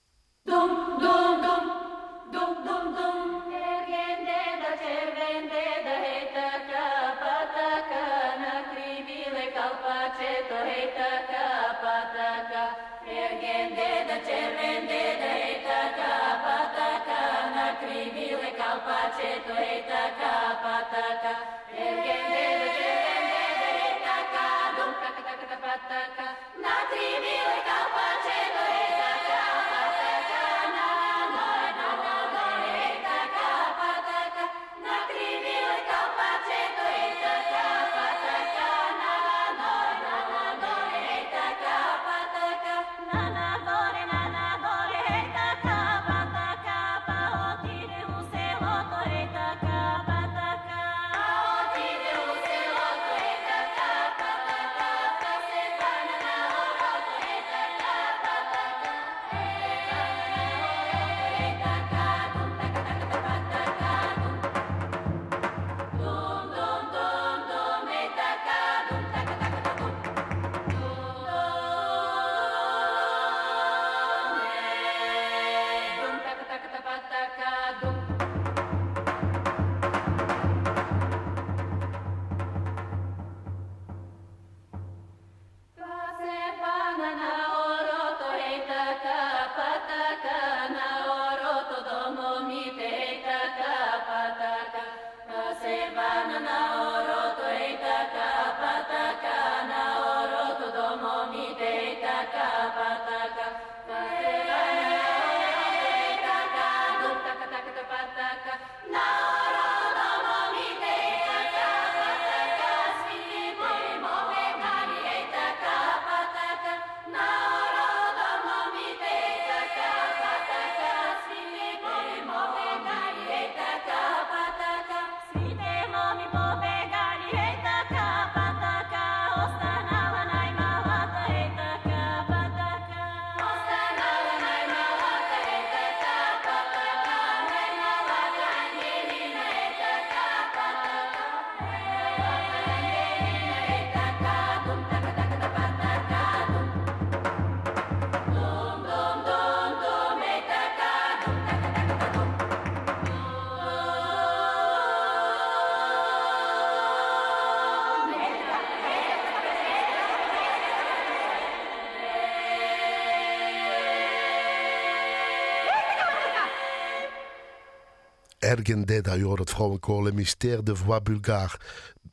[168.49, 171.59] Ergen Deda, je hoort het vrouwenkoor Le Mystère de Voix Bulgare.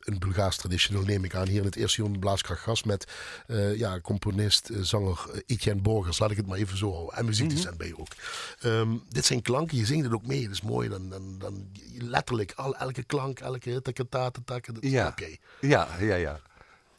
[0.00, 1.46] Een Bulgaars traditioneel neem ik aan.
[1.46, 3.12] Hier in het eerste uur Blaaskracht Gas met
[3.46, 6.18] eh, ja, componist, eh, zanger eh, Etienne Borgers.
[6.18, 7.16] Laat ik het maar even zo houden.
[7.16, 8.08] En muziekdocent ben je ook.
[8.60, 10.42] Ehm, dit zijn klanken, je zingt het ook mee.
[10.42, 10.88] Dat is mooi.
[10.88, 11.68] Dan, dan, dan
[11.98, 13.80] letterlijk al, elke klank, elke.
[13.82, 14.04] Dat
[14.80, 15.08] is Ja.
[15.08, 15.36] oké.
[15.60, 16.40] Ja, ja, ja.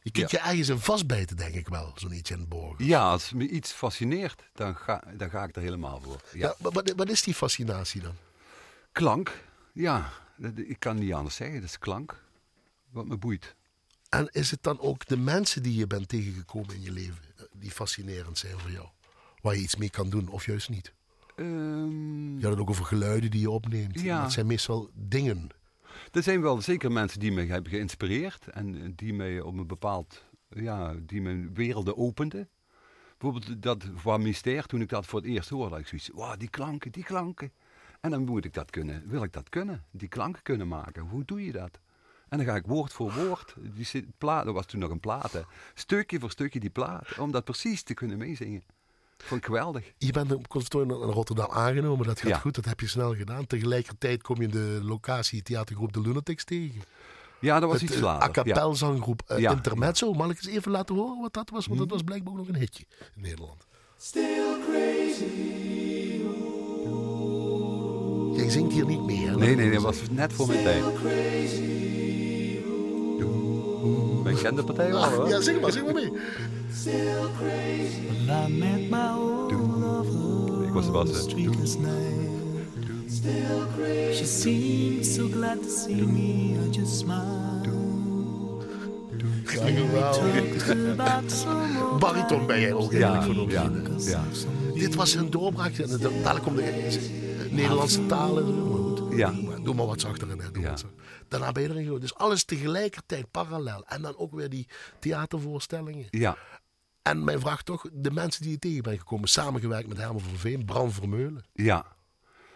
[0.01, 2.87] Je kunt je ergens in vastbijten, denk ik wel, zo'n Etienne Borgers.
[2.87, 6.21] Ja, als me iets fascineert, dan ga, dan ga ik er helemaal voor.
[6.33, 6.47] Ja.
[6.47, 8.13] Ja, maar wat, wat is die fascinatie dan?
[8.97, 10.11] Klank, ja,
[10.55, 11.61] ik kan niet anders zeggen.
[11.61, 12.23] Dat is klank,
[12.89, 13.55] wat me boeit.
[14.09, 17.43] En is het dan ook de mensen die je bent tegengekomen in je leven, eh,
[17.53, 18.87] die fascinerend zijn voor jou?
[19.41, 20.93] Waar je iets mee kan doen of juist niet?
[21.35, 23.99] Ehm, Je had het ook over geluiden die je opneemt.
[23.99, 24.21] Ja.
[24.21, 25.49] Dat zijn meestal dingen.
[26.11, 29.67] Er zijn wel zeker mensen die me hebben geïnspireerd en eh, die me op een
[29.67, 32.49] bepaald, ja, die mijn werelden openden.
[33.17, 36.35] Bijvoorbeeld dat van Mysteer, toen ik dat voor het eerst hoorde, had ik zoiets, wauw,
[36.37, 37.51] die klanken, die klanken.
[38.01, 41.03] En dan moet ik dat kunnen, wil ik dat kunnen, die klanken kunnen maken.
[41.03, 41.79] Hoe doe je dat?
[42.29, 44.99] En dan ga ik woord voor woord, die zit- plaat, dat was toen nog een
[44.99, 45.41] plaat, hè,
[45.73, 48.63] stukje voor stukje die plaat, om dat precies te kunnen meezingen.
[49.17, 49.91] Vond ik geweldig.
[49.97, 52.37] Je bent op het conservatorium in Rotterdam aangenomen, dat gaat Ja.
[52.37, 53.47] goed, dat heb je snel gedaan.
[53.47, 56.81] Tegelijkertijd kom je in de locatie theatergroep De Lunatics tegen.
[57.39, 58.23] Ja, dat was Het, iets eh, later.
[58.23, 58.31] A ja.
[58.31, 59.51] cappella zanggroep eh, Ja.
[59.51, 60.13] Intermezzo.
[60.13, 61.65] Mag ik eens even laten horen wat dat was?
[61.67, 63.65] Want dat was blijkbaar ook nog een hitje in Nederland.
[68.37, 69.35] Jij zingt hier niet meer, hè?
[69.35, 70.83] Nee, nee, dat was net voor mijn tijd.
[74.23, 75.29] Wij kennen de partij wel, hoor.
[75.29, 76.11] Ja, zing maar, zing maar mee.
[80.67, 80.91] Ik was de
[81.79, 82.15] night.
[84.13, 87.67] She seemed so glad to see me, I just smiled.
[91.99, 94.05] Bariton ben jij ook eigenlijk Ja, van ons.
[94.07, 94.23] ja,
[94.73, 94.79] ja.
[94.79, 95.77] Dit was een doorbraak.
[95.77, 96.63] En Dadelijk komt de
[97.51, 98.53] Nederlandse taal en zo.
[98.53, 99.31] Maar goed, Ja.
[99.31, 100.39] doe, maar, doe maar wat zachter in.
[100.39, 100.51] Hè.
[100.51, 100.69] Doe Ja.
[100.69, 100.99] wat zachter.
[101.27, 101.99] Daarna ben je erin gegaan.
[101.99, 103.85] Dus alles tegelijkertijd, parallel.
[103.85, 104.67] En dan ook weer die
[104.99, 106.05] theatervoorstellingen.
[106.09, 106.37] Ja,
[107.01, 110.37] En mijn vraag toch, de mensen die je tegen bent gekomen, samengewerkt met Herman van
[110.37, 111.45] Veen, Bram Vermeulen.
[111.53, 111.95] ja.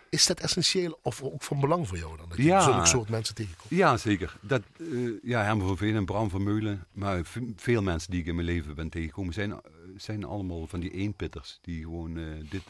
[0.10, 2.30] Is dat essentieel of ook van belang voor jou dan?
[2.30, 2.62] Dat je Ja.
[2.62, 3.70] zulke soort mensen tegenkomt?
[3.70, 4.38] Ja, zeker.
[4.42, 4.88] Dat, eh,
[5.24, 7.22] ja, Herman van Veen en Bram Vermeulen, maar
[7.56, 9.60] veel mensen die ik in mijn leven ben tegengekomen, zijn,
[9.98, 11.60] zijn allemaal van die eenpitters.
[11.62, 12.62] Die gewoon, eh, dit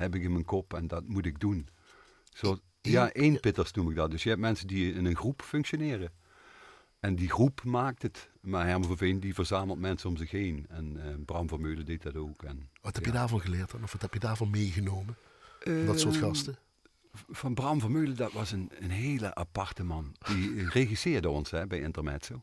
[0.00, 1.68] heb ik in mijn kop en dat moet ik doen.
[2.32, 4.10] Zo, ja, eenpitters noem ik dat.
[4.10, 6.12] Dus je hebt mensen die in een groep functioneren.
[7.00, 8.30] En die groep maakt het.
[8.40, 10.66] Maar Herman van Veen die verzamelt mensen om zich heen.
[10.68, 12.42] En eh, Bram Vermeulen deed dat ook.
[12.42, 13.82] En, Wat heb je daarvan geleerd dan?
[13.82, 15.16] Of wat heb je daarvan meegenomen?
[15.60, 16.58] Van dat soort Ehm, gasten?
[17.28, 20.14] Van Bram Vermeulen, dat was een, een hele aparte man.
[20.26, 22.42] Die regisseerde ons hè, bij Intermezzo.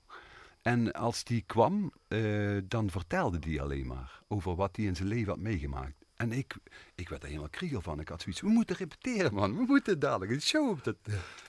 [0.61, 5.07] En als die kwam, eh, dan vertelde hij alleen maar over wat hij in zijn
[5.07, 6.05] leven had meegemaakt.
[6.17, 6.55] En ik,
[6.95, 7.99] ik werd er helemaal kriegel van.
[7.99, 10.95] Ik had zoiets, we moeten repeteren man, we moeten dadelijk een show op dat.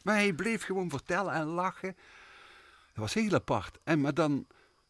[0.03, 1.97] Maar hij bleef gewoon vertellen en lachen.
[2.93, 3.79] Dat was heel apart.
[3.85, 4.47] En maar dan,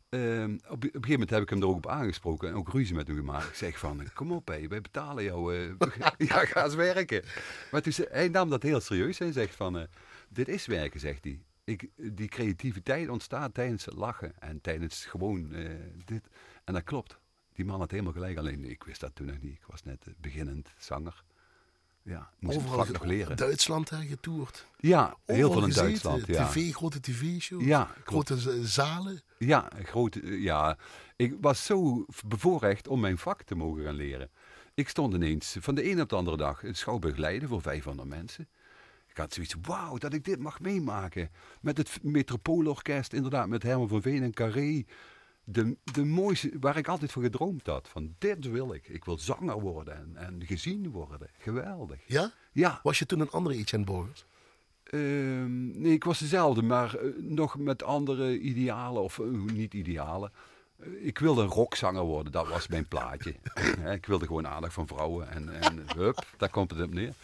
[0.09, 2.69] ehm, op, op een gegeven moment heb ik hem er ook op aangesproken en ook
[2.73, 3.49] ruzie met hem gemaakt.
[3.49, 5.57] Ik zeg van, kom op hé, wij betalen jou.
[5.57, 5.91] eh,
[6.29, 7.25] ja, ga eens werken.
[7.71, 9.85] Maar toen, hij nam dat heel serieus en zegt van, eh,
[10.29, 11.41] dit is werken, zegt hij.
[11.65, 15.71] Ik, die creativiteit ontstaat tijdens het lachen en tijdens gewoon eh,
[16.05, 16.29] dit.
[16.65, 17.19] En dat klopt.
[17.59, 19.53] Die man had helemaal gelijk, alleen ik wist dat toen nog niet.
[19.53, 21.25] Ik was net eh, beginnend zanger.
[22.03, 23.37] Ja, moest het vak nog leren.
[23.37, 24.67] Duitsland hè, getoerd.
[24.81, 26.27] Ja, heel Overal veel in gezeten, Duitsland.
[26.27, 26.47] Ja.
[26.47, 27.65] TV, grote tv-shows.
[27.65, 29.23] Ja, grote zalen.
[29.39, 30.79] Ja, een grote, eh, ja,
[31.17, 34.31] ik was zo bevoorrecht om mijn vak te mogen gaan leren.
[34.75, 38.09] Ik stond ineens van de ene op de andere dag een schouwburg leiden voor 500
[38.09, 38.49] mensen.
[39.07, 41.31] Ik had zoiets, wauw, dat ik dit mag meemaken.
[41.61, 44.85] Met het Metropoolorkest, inderdaad, met Herman van Veen en Carré.
[45.51, 47.89] De, de mooiste, waar ik altijd van gedroomd had.
[47.89, 48.89] Van dit wil ik.
[48.89, 51.29] Ik wil zanger worden en, en gezien worden.
[51.39, 52.01] Geweldig.
[52.07, 52.33] Ja?
[52.53, 54.25] Ja, Was je toen een andere Etienne Borgers?
[54.83, 60.33] Ehm, nee, ik was dezelfde, maar eh, nog met andere idealen, of eh, niet idealen.
[60.79, 63.35] Eh, ik wilde een rockzanger worden, dat was mijn plaatje.
[63.99, 67.15] Ik wilde gewoon aandacht van vrouwen en, en hup, daar komt het op neer.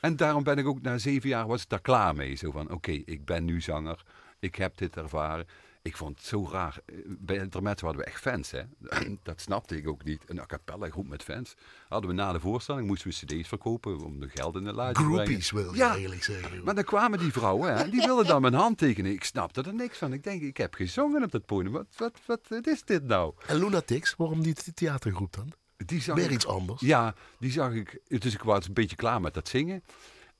[0.00, 2.34] En daarom ben ik ook na zeven jaar was ik daar klaar mee.
[2.34, 4.04] Zo van, oké, ik ben nu zanger,
[4.38, 5.46] ik heb dit ervaren.
[5.82, 6.78] Ik vond het zo raar.
[6.86, 8.62] Eh, Bij Intermezzo hadden we echt fans, hè.
[9.22, 10.22] Dat snapte ik ook niet.
[10.26, 11.54] Een a cappella groep met fans.
[11.88, 14.92] Hadden we na de voorstelling, moesten we cd's verkopen om de geld in de laadje
[14.94, 15.24] te brengen.
[15.24, 15.90] Groupies wil je Ja.
[15.90, 16.64] eigenlijk zeggen.
[16.64, 19.12] Maar dan kwamen die vrouwen, hè, die wilden dan mijn hand tekenen.
[19.12, 20.12] Ik snapte er niks van.
[20.12, 21.72] Ik denk, ik heb gezongen op dat podium.
[21.72, 23.34] Wat, wat, wat, wat is dit nou?
[23.46, 25.52] En Lunatics, waarom die theatergroep dan?
[25.76, 26.80] Die zag Weer ik- iets anders.
[26.80, 28.00] Ja, die zag ik.
[28.08, 29.82] Dus ik was een beetje klaar met dat zingen.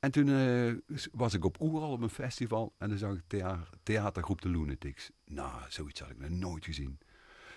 [0.02, 2.74] En toen eh, was ik op Oeral op een festival.
[2.78, 5.10] En dan zag ik thea- theatergroep de Lunatics.
[5.24, 6.98] Nou, zoiets had ik nog nooit gezien.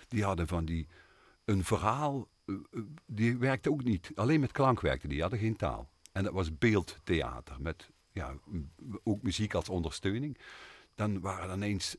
[0.08, 0.88] Die hadden van die...
[1.44, 2.28] Een verhaal...
[2.44, 4.10] eh, eh, die werkte ook niet.
[4.14, 5.20] Alleen met klank werkte die.
[5.20, 5.90] Hadden geen taal.
[6.12, 7.60] En dat was beeldtheater.
[7.60, 8.34] Met ja,
[9.04, 10.38] ook muziek als ondersteuning.
[10.94, 11.96] Dan waren er ineens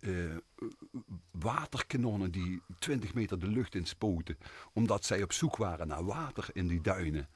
[1.31, 4.37] waterkanonnen die 20 meter de lucht inspoten.
[4.73, 7.27] Omdat zij op zoek waren naar water in die duinen.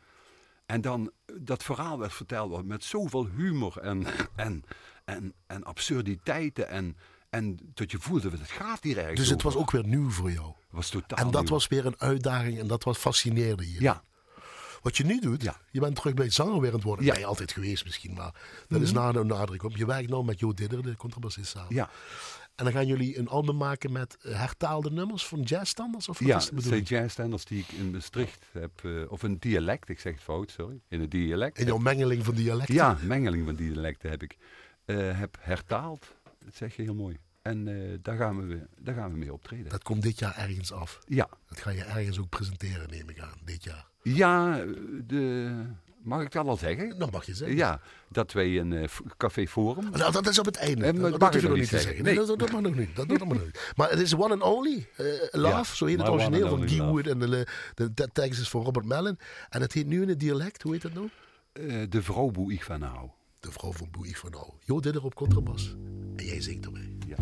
[0.72, 4.06] En dan eh, dat verhaal werd verteld met zoveel humor en,
[4.36, 4.64] en,
[5.06, 6.70] en, en absurditeiten.
[6.70, 6.98] En,
[7.30, 9.52] en dat je voelde, het gaat hier ergens Dus het over.
[9.52, 10.54] was ook weer nieuw voor jou.
[10.70, 11.52] was totaal En dat nieuw.
[11.52, 13.82] was weer een uitdaging en dat was fascineerde je.
[13.82, 14.04] Ja,
[14.82, 15.58] Wat je nu doet, Ja.
[15.72, 17.06] je bent terug bij het zanger weer aan het worden.
[17.06, 17.12] Ja.
[17.12, 17.20] Mhm.
[17.20, 18.34] Ben je altijd geweest misschien, maar
[18.68, 19.62] dat is na de nadruk.
[19.78, 21.76] Je werkt nou met Jo Didder, de contrabassist samen.
[21.76, 21.90] ja.
[22.62, 26.09] En dan gaan jullie een album maken met eh, hertaalde nummers van jazzstandards?
[26.09, 29.39] Of wat Ja, is het zijn jazzstanders die ik in Maastricht heb, eh, of een
[29.39, 31.59] dialect, ik zeg het fout, sorry, in het dialect.
[31.59, 32.76] In jouw mengeling van dialecten?
[32.76, 34.38] Ja, mengeling van dialecten heb ik.
[34.86, 37.18] eh, heb hertaald, dat zeg je heel mooi.
[37.41, 37.66] En
[38.01, 39.70] daar, gaan we, daar gaan we mee optreden.
[39.70, 40.99] Dat komt dit jaar ergens af.
[41.07, 43.88] Ja, Dat ga je ergens ook presenteren, neem ik aan, dit jaar.
[44.01, 44.64] ja
[45.05, 45.51] de,
[46.04, 46.99] mag ik dat al zeggen?
[46.99, 47.58] Dat mag je zeggen.
[47.58, 47.80] Ja,
[48.10, 49.89] dat wij een f- café forum.
[49.91, 50.86] Nou, dat is op het einde.
[50.86, 51.80] Eh, dat mag je nog niet zeggen.
[51.88, 52.04] zeggen.
[52.04, 52.26] Nee, Nee.
[52.26, 52.95] dat, dat mag nog niet.
[52.95, 53.72] Dat doet nog niet.
[53.76, 56.82] Maar het is One and Only eh, Love, Ja, zo heet het origineel van Guy.
[56.82, 57.08] Wood.
[57.08, 59.20] En de, de, de tekst is van Robert Mellon.
[59.49, 61.10] En het heet nu in het dialect, hoe heet dat nou?
[61.89, 63.10] De vrouw boe ik van nou.
[63.39, 64.47] De vrouw van Boei van Nou.
[64.60, 65.76] Jo Didder op contrabas.
[66.16, 66.97] En jij zingt erbij.
[67.08, 67.16] Ja.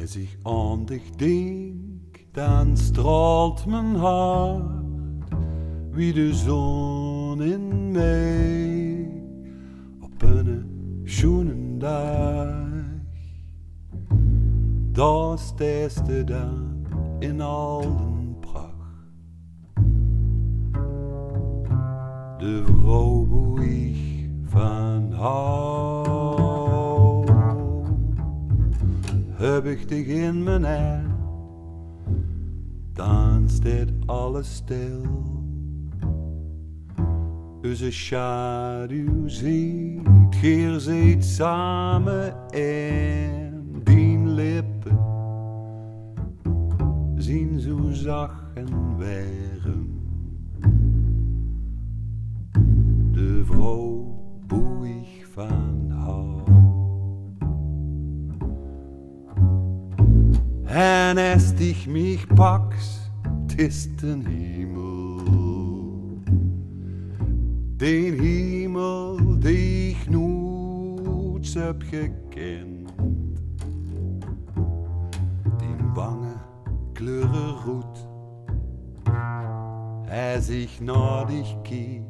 [0.00, 4.64] Als ik aan dich denk, dan straalt mijn hart
[5.90, 9.10] wie de zon in mij
[10.00, 12.58] op een schönen dag.
[15.36, 16.86] Stest de dan
[17.18, 18.74] in al den pracht.
[22.38, 25.89] De vrouw hoe ik van hou
[29.40, 31.08] heb ik dich in mijn hand,
[32.92, 35.02] dan staat alles stil.
[37.62, 44.98] Onze schaduw ziet, geer ziet samen en die lippen
[47.16, 49.88] zien zo zacht en warm.
[53.12, 55.69] De vrouw boeig van
[60.72, 63.10] En als dich mich packst,
[63.56, 65.18] ist den Himmel.
[67.76, 72.92] Den Himmel, die ich nooit heb gekend.
[75.60, 76.40] Die wangen
[76.94, 78.06] kleuren roet.
[80.08, 82.02] Als ich naar dich kiek,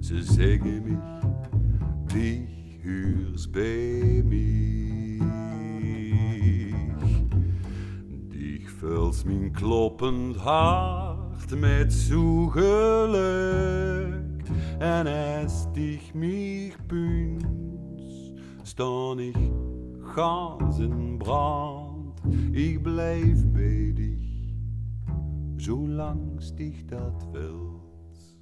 [0.00, 4.56] ze zeggen mich, dich hörst bei mich.
[8.78, 14.42] Vulls mijn kloppend hart met zo geluk.
[14.78, 19.36] En als dich mich büns, staan ik
[20.00, 20.76] ganz
[21.18, 22.20] brand.
[22.50, 24.54] Ik blijf bij dich,
[25.56, 28.38] zolang dich dat wilt.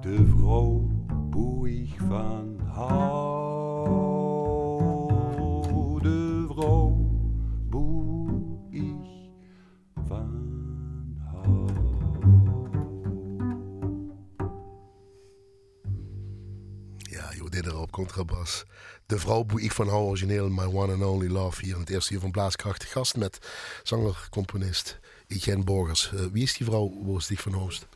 [0.00, 0.90] De vrouw
[1.30, 3.39] boeig van hou.
[18.04, 18.64] Contrabas.
[19.06, 21.64] De vrouw Boei ik van Hou, origineel My One and Only Love.
[21.64, 22.84] Hier in het eerste uur van Blaaskracht.
[22.84, 23.38] Gast met
[23.82, 26.12] zanger, componist Etienne Borgers.
[26.12, 27.86] Eh, wie is die vrouw, Dich van Hoost?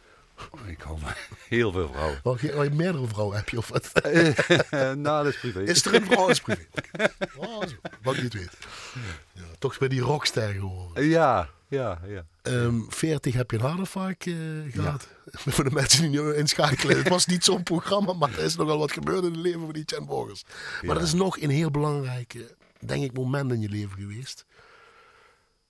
[0.66, 1.12] Ik hou van
[1.48, 2.20] heel veel vrouwen.
[2.22, 3.92] Oh, je- oh, meerdere vrouwen heb je of wat?
[5.04, 5.62] nou, dat is privé.
[5.62, 6.66] Is er een vrouw als privé?
[7.36, 7.62] Oh.
[8.02, 8.56] Wat ik niet weet.
[9.32, 11.04] Ja, toch bij die rockster geworden.
[11.04, 12.26] Ja, ja, ja.
[12.42, 14.34] Ehm 40 heb je een hardevaak eh
[14.68, 15.08] gehad.
[15.32, 16.96] Voor de mensen die nu inschakelen.
[16.98, 19.72] Het was niet zo'n programma, maar er is nogal wat gebeurd in het leven van
[19.72, 20.44] die Chen Borgers.
[20.44, 20.94] Maar Ja.
[20.94, 24.46] dat is nog een heel belangrijk, denk ik, moment in je leven geweest.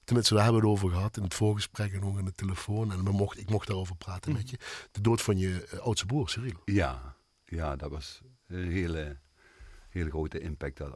[0.04, 2.92] Tenminste, we hebben het over gehad in het voorgesprek en ook aan de telefoon.
[2.92, 4.56] En we mocht, ik mocht daarover praten met je.
[4.92, 6.60] De dood van je eh, oudste broer, Cyril.
[6.64, 7.14] Ja,
[7.44, 9.16] ja, dat was een hele,
[9.88, 10.76] hele grote impact.
[10.76, 10.92] Dat,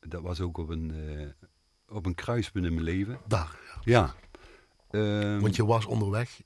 [0.00, 1.48] dat was ook op een, eh,
[1.96, 3.18] op een kruispunt in mijn leven.
[3.26, 3.56] Daar.
[3.64, 3.80] ja.
[3.84, 4.14] Ja.
[4.92, 6.40] Ehm, Want je was onderweg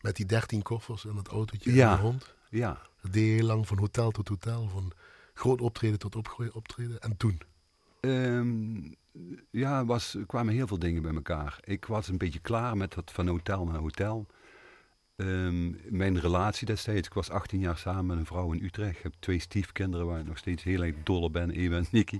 [0.00, 1.90] met die 13 koffers en het autootje Ja.
[1.90, 2.34] en de hond.
[2.50, 4.92] Ja, Dat deed je heel lang van hotel tot hotel, van
[5.34, 6.16] groot optreden tot
[6.52, 7.00] optreden.
[7.00, 7.40] En toen?
[8.00, 8.92] Ehm,
[9.50, 11.58] ja, was, er kwamen heel veel dingen bij elkaar.
[11.64, 14.26] Ik was een beetje klaar met dat van hotel naar hotel.
[15.16, 18.96] Ehm, mijn relatie destijds, ik was 18 jaar samen met een vrouw in Utrecht.
[18.96, 21.86] Ik heb twee stiefkinderen waar ik nog steeds heel erg dol op ben, Eva en
[21.90, 22.18] Nicky.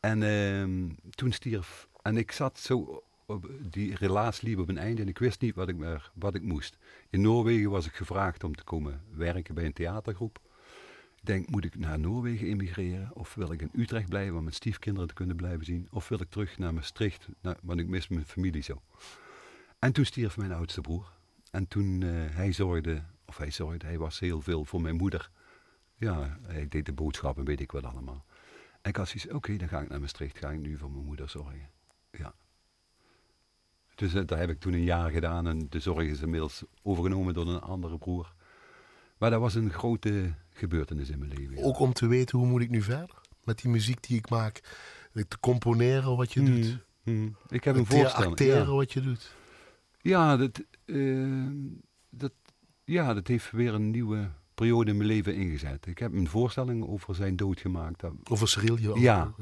[0.00, 3.02] En toen stierf, en ik zat zo
[3.70, 6.42] die relatie liep op een einde en ik wist niet wat ik, meer, wat ik
[6.42, 6.78] moest.
[7.10, 10.40] In Noorwegen was ik gevraagd om te komen werken bij een theatergroep.
[11.14, 13.10] Ik denk, moet ik naar Noorwegen emigreren?
[13.14, 15.88] Of wil ik in Utrecht blijven om mijn stiefkinderen te kunnen blijven zien?
[15.90, 18.82] Of wil ik terug naar Maastricht, naar, want ik mis mijn familie zo.
[19.78, 21.12] En toen stierf mijn oudste broer.
[21.50, 25.30] En toen uh, hij zorgde, of hij zorgde, hij was heel veel voor mijn moeder.
[25.94, 28.24] Ja, hij deed de boodschappen, weet ik wat allemaal.
[28.82, 31.04] En ik had zoiets, oké, dan ga ik naar Maastricht, ga ik nu voor mijn
[31.04, 31.70] moeder zorgen.
[32.10, 32.34] Ja.
[33.96, 37.34] Dus uh, daar heb ik toen een jaar gedaan en de zorg is inmiddels overgenomen
[37.34, 38.34] door een andere broer.
[39.18, 41.56] Maar dat was een grote gebeurtenis in mijn leven.
[41.56, 41.62] Ja.
[41.62, 43.20] Ook om te weten, hoe moet ik nu verder?
[43.44, 44.60] Met die muziek die ik maak,
[45.28, 46.78] te componeren wat je Hmm, doet.
[47.02, 47.36] hmm.
[47.48, 48.30] Ik heb een voorstelling.
[48.30, 48.74] Acteren ja.
[48.74, 49.34] wat je doet.
[50.00, 51.46] Ja, dat, eh,
[52.10, 52.32] dat,
[52.84, 55.86] ja, dat heeft weer een nieuwe periode in mijn leven ingezet.
[55.86, 58.00] Ik heb een voorstelling over zijn dood gemaakt.
[58.00, 58.76] Dat, Over Cyril.
[58.76, 59.34] je- Ja.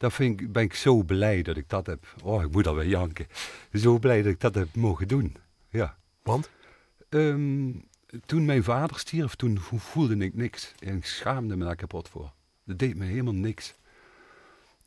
[0.00, 2.14] Dat vind ik, ben ik zo blij dat ik dat heb.
[2.22, 3.26] Oh, ik moet alweer janken.
[3.72, 5.36] Zo blij dat ik dat heb mogen doen.
[5.68, 5.96] Ja.
[6.22, 6.50] Want?
[7.08, 7.72] Ehm,
[8.26, 10.74] toen mijn vader stierf, toen vo- voelde ik niks.
[10.78, 12.32] En ik schaamde me daar kapot voor.
[12.64, 13.74] Dat deed me helemaal niks.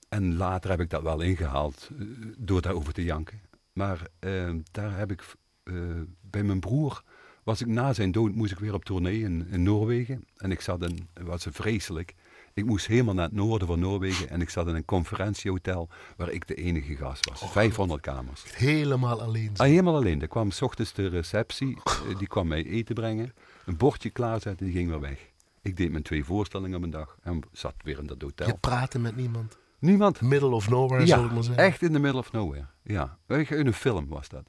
[0.09, 2.05] En later heb ik dat wel ingehaald eh,
[2.37, 3.41] door daarover te janken.
[3.73, 5.23] Maar ehm, daar heb ik
[5.63, 5.73] eh,
[6.21, 7.03] bij mijn broer
[7.43, 10.25] was ik na zijn dood moest ik weer op tournee in, in Noorwegen.
[10.37, 12.13] En ik zat in, was vreselijk.
[12.53, 16.29] Ik moest helemaal naar het noorden van Noorwegen en ik zat in een conferentiehotel waar
[16.29, 17.51] ik de enige gast was.
[17.51, 18.43] 500 kamers.
[18.55, 19.49] Helemaal alleen.
[19.55, 20.21] Ah, helemaal alleen.
[20.21, 21.77] Er kwam s ochtends de receptie,
[22.09, 23.33] eh, die kwam mij eten brengen,
[23.65, 25.31] een bordje klaarzetten en die ging weer weg.
[25.61, 28.47] Ik deed mijn twee voorstellingen op een dag en zat weer in dat hotel.
[28.47, 29.57] Je praten met niemand.
[29.79, 30.21] Niemand.
[30.21, 31.63] Middle of nowhere, Ja, zal ik maar zeggen.
[31.63, 32.65] echt in the middle of nowhere.
[32.83, 34.43] Ja, Echt in een film was dat.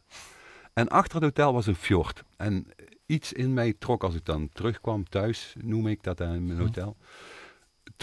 [0.73, 2.25] En achter het hotel was een fjord.
[2.37, 2.67] En
[3.07, 6.59] iets in mij trok, als ik dan terugkwam thuis, noem ik dat dan in mijn
[6.59, 6.97] hotel,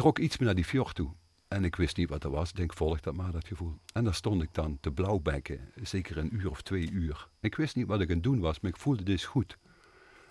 [0.01, 1.11] trok iets me naar die fjord toe.
[1.47, 2.49] En ik wist niet wat dat was.
[2.49, 3.77] Ik denk, volg dat maar, dat gevoel.
[3.93, 7.27] En daar stond ik dan te blauwbekken, zeker een uur of twee uur.
[7.39, 9.57] Ik wist niet wat ik aan het doen was, maar ik voelde dit goed.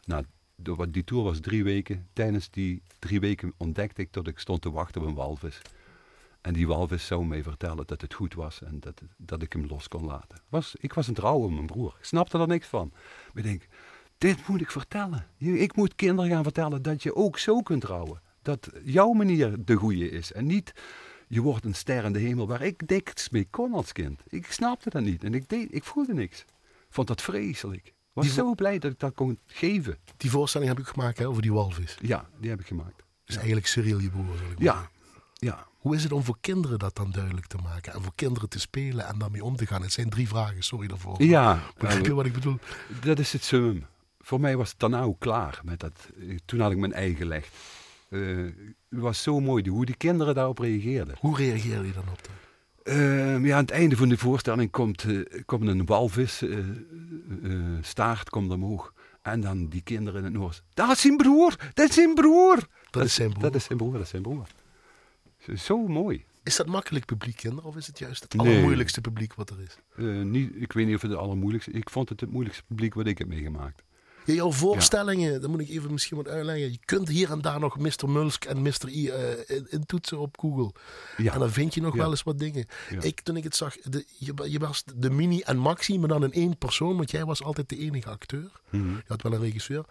[0.04, 0.24] Nou,
[0.88, 2.08] die tour was drie weken.
[2.12, 5.62] Tijdens die drie weken ontdekte ik dat ik stond te wachten op een walvis.
[6.40, 9.66] En die walvis zou mij vertellen dat het goed was en dat, dat ik hem
[9.66, 10.40] los kon laten.
[10.48, 11.94] Was, ik was een trouwen met mijn broer.
[11.98, 12.90] Ik snapte er niks van.
[12.92, 13.66] Maar ik denk,
[14.18, 15.26] dit moet ik vertellen.
[15.36, 18.28] Ik moet kinderen gaan vertellen dat je ook zo kunt trouwen.
[18.42, 20.32] Dat jouw manier de goede is.
[20.32, 20.72] En niet,
[21.28, 24.20] je wordt een ster in de hemel waar ik niks mee kon als kind.
[24.28, 25.24] Ik snapte dat niet.
[25.24, 26.40] En ik, deed, ik voelde niks.
[26.40, 26.46] Ik
[26.96, 27.92] vond dat vreselijk.
[28.12, 29.98] Was Die zo blij dat ik dat kon geven.
[30.16, 31.96] Die voorstelling heb ik gemaakt hè, over die walvis.
[32.00, 33.02] Ja, die heb ik gemaakt.
[33.24, 34.24] Dus eigenlijk Cyril je broer.
[34.26, 34.90] zal ik maar Ja, zeggen.
[35.34, 35.68] ja.
[35.78, 37.92] Hoe is het om voor kinderen dat dan duidelijk te maken?
[37.92, 39.82] En voor kinderen te spelen en daarmee om te gaan?
[39.82, 41.22] Het zijn drie vragen, sorry daarvoor.
[41.22, 42.58] Ja, Begrijp je wat ik bedoel?
[43.04, 43.86] Dat is het summum.
[44.18, 46.08] Voor mij was het dan nou klaar met dat.
[46.20, 47.48] eh, Toen had ik mijn ei gelegd.
[48.10, 48.20] Eh,
[48.88, 51.16] het was zo mooi hoe die kinderen daarop reageerden.
[51.20, 52.30] Hoe reageer je dan op dat?
[52.94, 56.64] Ehm, ja, aan het einde van de voorstelling komt, eh, komt een walvis, eh, eh,
[57.80, 58.92] staart komt omhoog.
[59.22, 60.62] En dan die kinderen in het Noors.
[60.74, 61.56] Dat is zijn broer!
[61.74, 62.58] Dat is zijn broer!
[62.90, 63.42] Dat, is zijn broer.
[63.42, 64.46] Dat is zijn broer, dat is zijn broer.
[65.56, 66.24] Zo- mooi.
[66.42, 67.64] Is dat makkelijk publiek, kinderen?
[67.68, 68.46] Of is het juist het Nee.
[68.46, 69.78] allermoeilijkste publiek wat er is?
[69.96, 72.94] Eh, niet, ik weet niet of het het allermoeilijkste Ik vond het het moeilijkste publiek
[72.94, 73.82] wat ik heb meegemaakt.
[74.30, 76.70] Ja, jouw voorstellingen, dat moet ik even misschien wat uitleggen.
[76.72, 78.08] Je kunt hier en daar nog Mr.
[78.08, 78.88] Mulsk en Mr.
[78.88, 79.10] I
[79.46, 80.72] in, intoetsen op Google.
[81.16, 81.32] Ja.
[81.32, 82.00] En dan vind je nog Ja.
[82.00, 82.66] wel eens wat dingen.
[82.90, 83.02] Ja.
[83.02, 86.24] Ik, toen ik het zag, de, je, je was de mini en maxi, maar dan
[86.24, 86.96] in één persoon.
[86.96, 88.50] Want jij was altijd de enige acteur.
[88.70, 88.88] Mhm.
[88.94, 89.84] Je had wel een regisseur.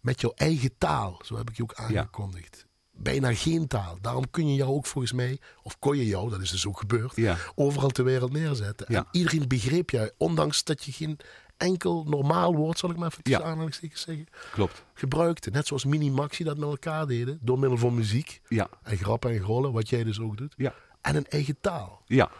[0.00, 2.66] Met jouw eigen taal, zo heb ik je ook aangekondigd.
[2.94, 3.98] Bijna geen taal.
[4.00, 6.78] Daarom kun je jou ook volgens mij, of kon je jou, dat is dus ook
[6.78, 7.36] gebeurd, Ja.
[7.54, 8.86] overal ter wereld neerzetten.
[8.86, 9.06] En Ja.
[9.10, 11.18] iedereen begreep jou, ondanks dat je geen
[11.62, 13.50] enkel normaal woord, zal ik maar even tussen Ja.
[13.50, 14.84] aanhalingstekens zeggen, Klopt.
[14.94, 15.50] gebruikte.
[15.50, 18.68] Net zoals Mini Maxi dat met elkaar deden, door middel van muziek Ja.
[18.82, 20.54] en grappen en grollen, wat jij dus ook doet.
[20.56, 20.74] Ja.
[21.00, 22.02] En een eigen taal.
[22.06, 22.30] Ja.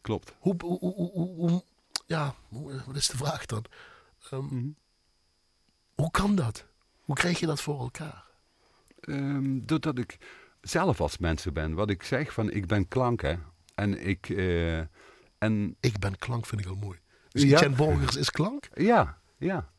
[0.00, 0.32] Klopt.
[0.38, 1.62] Hoe, hoe, hoe, hoe,
[2.06, 3.64] ja, hoe- wat is de vraag dan?
[4.30, 4.68] Ehm, Mhm.
[5.94, 6.64] Hoe kan dat?
[7.00, 8.24] Hoe krijg je dat voor elkaar?
[9.00, 10.18] Ehm, doordat ik
[10.60, 11.74] zelf als mensen ben.
[11.74, 13.34] Wat ik zeg van ik ben klank hè.
[13.74, 14.28] En ik...
[14.28, 14.78] eh,
[15.38, 16.98] en Ik ben klank, vind ik al mooi.
[17.42, 17.68] Dus Ja.
[17.68, 18.68] Borgers is klank?
[18.74, 19.70] ja, ja.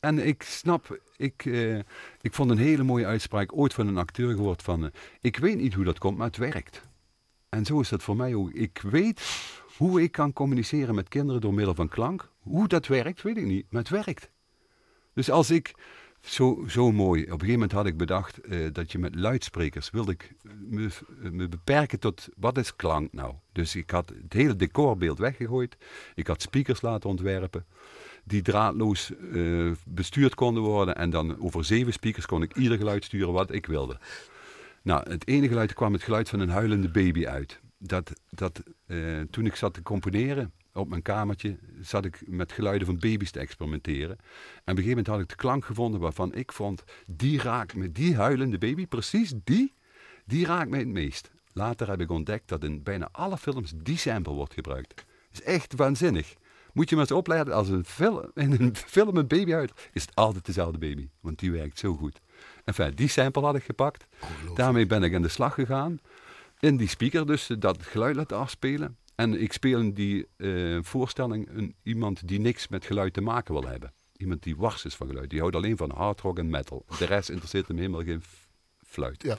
[0.00, 1.78] En ik snap, ik, eh,
[2.20, 4.84] ik vond een hele mooie uitspraak ooit van een acteur gehoord van...
[4.84, 6.82] eh, ik weet niet hoe dat komt, maar het werkt.
[7.48, 8.50] En zo is dat voor mij ook.
[8.50, 9.20] Ik weet
[9.76, 12.30] hoe ik kan communiceren met kinderen door middel van klank.
[12.38, 14.30] Hoe dat werkt, weet ik niet, maar het werkt.
[15.14, 15.74] Dus als ik,
[16.22, 19.90] zo, zo mooi, op een gegeven moment had ik bedacht eh, dat je met luidsprekers
[19.90, 20.88] wilde ik me,
[21.30, 23.34] me beperken tot wat is klank nou.
[23.52, 25.76] Dus ik had het hele decorbeeld weggegooid.
[26.14, 27.64] Ik had speakers laten ontwerpen
[28.24, 30.96] die draadloos eh, bestuurd konden worden.
[30.96, 33.98] En dan over zeven speakers kon ik ieder geluid sturen wat ik wilde.
[34.82, 37.60] Nou, het ene geluid kwam het geluid van een huilende baby uit.
[37.78, 42.86] Dat, dat, eh, toen ik zat te componeren, op mijn kamertje zat ik met geluiden
[42.86, 44.16] van baby's te experimenteren.
[44.18, 44.28] En op
[44.64, 48.16] een gegeven moment had ik de klank gevonden waarvan ik vond, die raakt me, die
[48.16, 49.74] huilende baby, precies die,
[50.24, 51.30] die raakt me het meest.
[51.52, 54.94] Later heb ik ontdekt dat in bijna alle films die sample wordt gebruikt.
[54.94, 56.34] Dat is echt waanzinnig.
[56.72, 60.02] Moet je maar eens opleiden, als een film, in een film een baby uit, is
[60.02, 61.08] het altijd dezelfde baby.
[61.20, 62.20] Want die werkt zo goed.
[62.64, 64.06] Enfin, die sample had ik gepakt.
[64.54, 65.98] Daarmee ben ik aan de slag gegaan.
[66.60, 68.96] In die speaker dus dat geluid laten afspelen.
[69.22, 73.54] En ik speel in die eh, voorstelling een, iemand die niks met geluid te maken
[73.54, 73.92] wil hebben.
[74.16, 75.30] Iemand die wars is van geluid.
[75.30, 76.84] Die houdt alleen van hard rock en metal.
[76.98, 78.22] De rest interesseert hem helemaal geen
[78.92, 79.22] fluit.
[79.22, 79.38] Ja.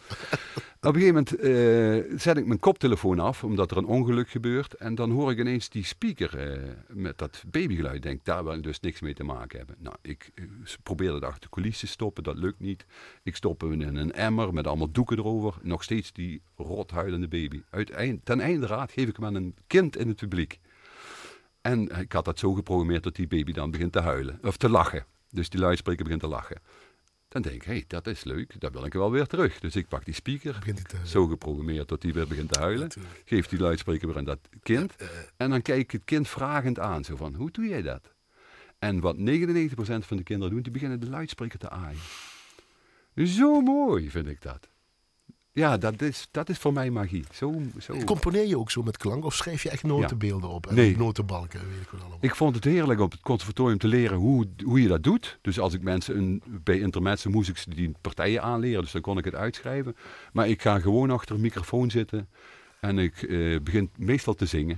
[0.83, 4.73] Op een gegeven moment eh, zet ik mijn koptelefoon af, omdat er een ongeluk gebeurt.
[4.73, 7.95] En dan hoor ik ineens die speaker eh, met dat babygeluid.
[7.95, 9.75] Ik Denk, daar wil ik dus niks mee te maken hebben.
[9.79, 10.45] Nou, ik eh,
[10.83, 12.85] probeerde het achter de coulissen te stoppen, dat lukt niet.
[13.23, 15.53] Ik stop hem in een emmer met allemaal doeken erover.
[15.61, 17.61] Nog steeds die rothuilende baby.
[17.69, 20.59] Uiteind, ten einde raad geef ik hem aan een kind in het publiek.
[21.61, 24.39] En ik had dat zo geprogrammeerd dat die baby dan begint te huilen.
[24.41, 25.05] Of te lachen.
[25.29, 26.61] Dus die luidspreker begint te lachen.
[27.33, 28.59] Dan denk ik, hé, hey, dat is leuk.
[28.59, 29.59] Dat wil ik wel weer terug.
[29.59, 30.59] Dus ik pak die speaker.
[31.05, 32.81] Zo geprogrammeerd dat hij weer begint te huilen.
[32.81, 33.21] Natuurlijk.
[33.25, 34.95] Geef die luidspreker weer aan dat kind.
[35.37, 37.03] En dan kijk ik het kind vragend aan.
[37.03, 38.13] Zo van, hoe doe jij dat?
[38.79, 39.21] En wat 99%
[39.77, 41.99] van de kinderen doen, die beginnen de luidspreker te aaien.
[43.15, 44.69] Zo mooi vind ik dat.
[45.55, 47.23] Ja, dat is, dat is voor mij magie.
[47.33, 47.93] Zo, zo.
[48.03, 50.67] Componeer je ook zo met klank of schrijf je echt notenbeelden op?
[50.67, 50.97] En Nee.
[50.97, 52.17] notenbalken, weet ik wat allemaal.
[52.21, 55.37] Ik vond het heerlijk op het conservatorium te leren hoe, hoe je dat doet.
[55.41, 59.17] Dus als ik mensen een, bij intermezzo moest ik die partijen aanleren, dus dan kon
[59.17, 59.95] ik het uitschrijven.
[60.33, 62.29] Maar ik ga gewoon achter een microfoon zitten
[62.79, 64.77] en ik eh, begin meestal te zingen.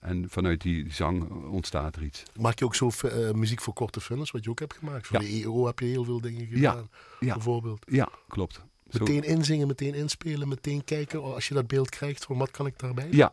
[0.00, 2.22] En vanuit die zang ontstaat er iets.
[2.38, 5.06] Maak je ook zo eh, muziek voor korte films, wat je ook hebt gemaakt?
[5.06, 5.28] Voor Ja.
[5.28, 7.32] de EO heb je heel veel dingen gedaan, Ja.
[7.34, 7.84] bijvoorbeeld.
[7.88, 8.64] Ja, klopt.
[8.90, 11.22] Meteen inzingen, meteen inspelen, meteen kijken.
[11.34, 13.08] Als je dat beeld krijgt, van wat kan ik daarbij?
[13.10, 13.32] Ja.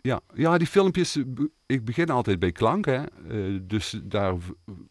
[0.00, 0.20] Ja.
[0.34, 1.22] ja, die filmpjes, eh,
[1.66, 2.84] ik begin altijd bij klank.
[2.84, 2.94] Hè.
[3.28, 4.34] Eh, dus daar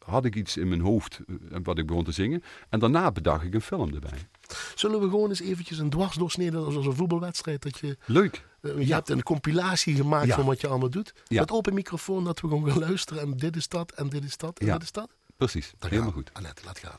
[0.06, 2.44] had ik iets in mijn hoofd eh, wat ik begon te zingen.
[2.70, 4.28] En daarna bedacht ik een film erbij.
[4.76, 7.98] Zullen we gewoon eens eventjes een dwarsdoorsnede, zoals een voetbalwedstrijd, dat je...
[8.06, 8.46] Leuk.
[8.62, 10.36] eh, je hebt een compilatie gemaakt Ja.
[10.36, 11.14] van wat je allemaal doet.
[11.28, 11.40] Ja.
[11.40, 13.22] Met open microfoon, dat we gewoon gaan luisteren.
[13.24, 15.10] En dit is dat, en dit is dat, en dit is dat.
[15.38, 16.30] Precies, helemaal goed.
[16.34, 16.98] Annette, laat gaan.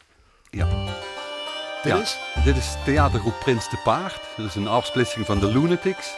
[0.51, 0.95] Ja.
[1.85, 2.01] Dit Ja.
[2.01, 2.19] is?
[2.45, 4.21] Dit is theatergroep Prins de Paard.
[4.37, 6.15] Dat is een afsplitsing van de Lunatics.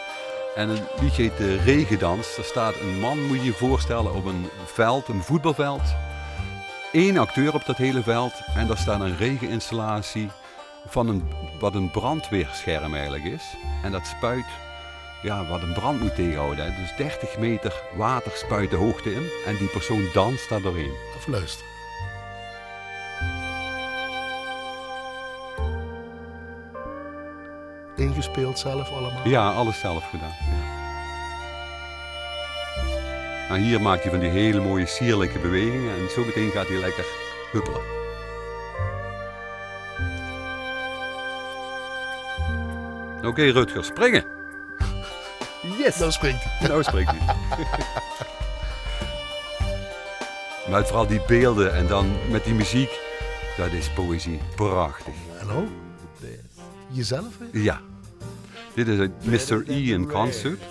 [0.55, 2.37] En een liedje heet de Regendans.
[2.37, 5.83] Er staat een man, moet je je voorstellen, op een veld, een voetbalveld.
[6.93, 8.33] Eén acteur op dat hele veld.
[8.55, 10.31] En daar staat een regeninstallatie
[10.87, 11.29] van een,
[11.61, 13.43] wat een brandweerscherm eigenlijk is.
[13.83, 14.45] En dat spuit,
[15.23, 16.65] ja, wat een brand moet tegenhouden.
[16.65, 16.81] Hè.
[16.81, 19.29] Dus 30 meter water spuit de hoogte in.
[19.47, 20.93] En die persoon danst daar doorheen.
[21.19, 21.75] Even luisteren.
[27.97, 29.29] Ingespeeld zelf allemaal.
[29.29, 30.35] Ja, alles zelf gedaan.
[30.51, 30.77] Ja.
[33.49, 36.77] Nou, hier maakt hij van die hele mooie sierlijke bewegingen en zo meteen gaat hij
[36.77, 37.05] lekker
[37.53, 37.81] huppelen.
[43.25, 44.25] Oké, Rutger, springen!
[45.79, 45.97] Yes!
[45.97, 46.69] Dan springt hij.
[46.69, 47.37] Nou spreekt hij.
[50.71, 53.01] maar vooral die beelden en dan met die muziek,
[53.57, 54.41] dat is poëzie.
[54.57, 55.15] Prachtig.
[55.39, 55.86] Hallo?
[56.97, 57.61] Jezelf, hè?
[57.61, 57.81] Ja.
[58.75, 59.63] Dit is het Mr.
[59.71, 60.63] E in concert.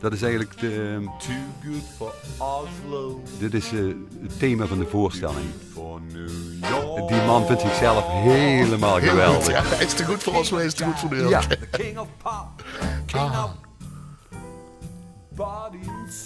[0.00, 1.34] Dat is eigenlijk de, Too
[1.72, 3.78] good for Oslo, dit is, eh,
[4.22, 5.46] het thema van de voorstelling.
[5.74, 7.08] York.
[7.08, 9.48] Die man vindt zichzelf helemaal geweldig.
[9.50, 9.62] ja.
[9.64, 11.40] Hij is te goed voor maar hij is te goed voor de Ja.
[11.40, 12.64] The king of pop,
[13.06, 13.44] king Ah.
[13.44, 13.52] of.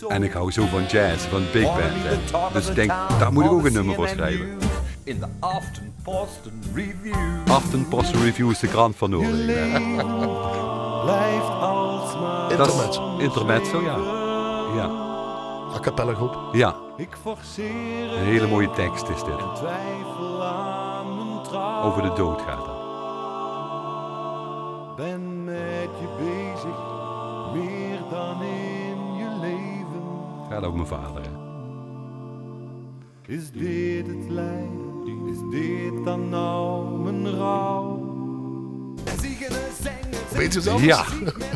[0.09, 1.81] En ik hou zo van jazz, van big band.
[1.83, 2.53] Hè.
[2.53, 4.59] Dus ik denk, daar moet ik ook een nummer voor schrijven.
[5.05, 7.15] In the Afton Boston Review.
[7.49, 9.97] Afton Post Review is de krant van Noorwegen.
[11.03, 12.57] Blijft alsmaar.
[12.57, 13.19] Dat is Intermezzo.
[13.19, 13.97] intermezzo, ja.
[14.77, 15.07] Ja,
[15.75, 16.37] A cappella groep.
[16.53, 16.75] ja.
[16.97, 19.39] Ik forceer Een hele mooie tekst is dit.
[19.39, 21.83] en twijfel aan mijn trouw.
[21.83, 22.77] Over de dood gaat het.
[24.97, 26.79] Ben met je bezig,
[27.63, 30.03] meer dan in je leven.
[30.51, 31.23] Gaat over mijn vader.
[31.23, 31.31] Hè.
[33.33, 34.88] Is dit het lijden?
[35.31, 38.07] Is dit dan nou mijn rouw?
[40.33, 40.83] Weet je zelf?
[40.85, 41.05] Ja,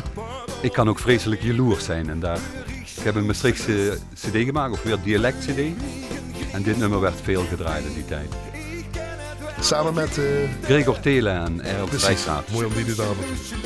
[0.61, 2.09] ik kan ook vreselijk jaloers zijn.
[2.09, 2.39] En daar,
[2.97, 5.59] ik heb een Maastrichtse cd gemaakt, of weer dialect cd.
[6.51, 8.29] En dit nummer werd veel gedraaid in die tijd.
[9.59, 10.17] Samen met...
[10.17, 10.25] eh
[10.63, 12.51] Gregor Telen en precies, Vrijstraat.
[12.51, 13.59] mooi om die nu samen te doen.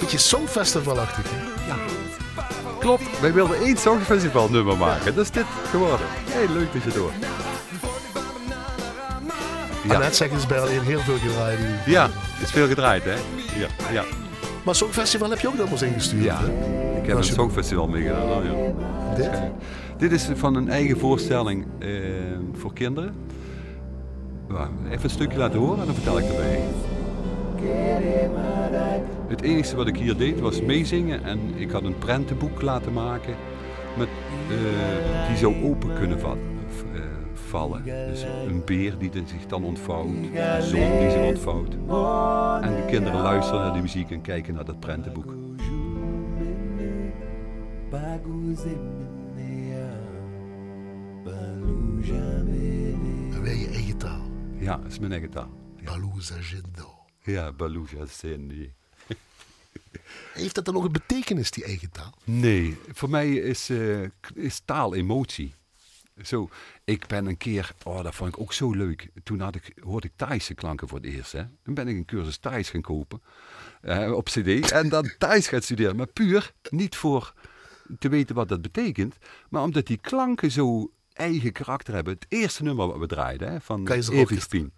[0.00, 1.52] Beetje songfestivalachtig, hè?
[2.78, 5.14] Klopt, wij wilden één songfestival nummer maken.
[5.14, 6.06] Dat is dit geworden.
[6.30, 7.12] Heel leuk dat je hoort.
[9.88, 11.58] Ja, Annette zegt is bij al heel veel gedraaid.
[11.86, 13.14] ja, het is veel gedraaid hè.
[13.58, 14.04] Ja, ja.
[14.64, 16.38] Maar Songfestival heb je ook nummers ingestuurd, ja.
[16.40, 16.46] hè?
[17.00, 18.22] ik heb een je- songfestival meegedaan.
[18.22, 19.14] Oh, ja.
[19.16, 19.30] Dit?
[19.98, 21.88] Dit is van een eigen voorstelling eh,
[22.52, 23.14] voor kinderen.
[24.90, 26.60] Even een stukje laten horen en dan vertel ik erbij.
[29.28, 33.34] Het enige wat ik hier deed was meezingen en ik had een prentenboek laten maken
[33.98, 34.08] met,
[34.48, 36.36] eh, die zou open kunnen va-
[37.84, 41.72] Dus een beer die zich dan ontvouwt, een zon die zich ontvouwt.
[42.64, 45.34] En de kinderen luisteren naar de muziek en kijken naar dat prentenboek.
[53.32, 54.30] En wij je eigen taal.
[54.58, 55.50] Ja, dat is mijn eigen taal.
[55.76, 58.72] Ja, Balouza ja Sindi.
[60.32, 62.12] Heeft dat dan nog een betekenis, die eigen taal?
[62.24, 64.02] Nee, voor mij is, eh,
[64.34, 65.54] is taal emotie.
[66.22, 66.48] Zo,
[66.84, 69.08] ik ben een keer, oh dat vond ik ook zo leuk.
[69.22, 71.32] Toen had ik, hoorde ik Thaise klanken voor het eerst.
[71.32, 71.42] Hè.
[71.62, 73.22] Toen ben ik een cursus Thais gaan kopen
[73.80, 74.70] eh, op cd.
[74.70, 75.96] En dan Thais gaan studeren.
[75.96, 77.34] Maar puur niet voor
[77.98, 79.16] te weten wat dat betekent.
[79.48, 82.14] Maar omdat die klanken zo eigen karakter hebben.
[82.14, 84.72] Het eerste nummer wat we draaiden hè, van Evie.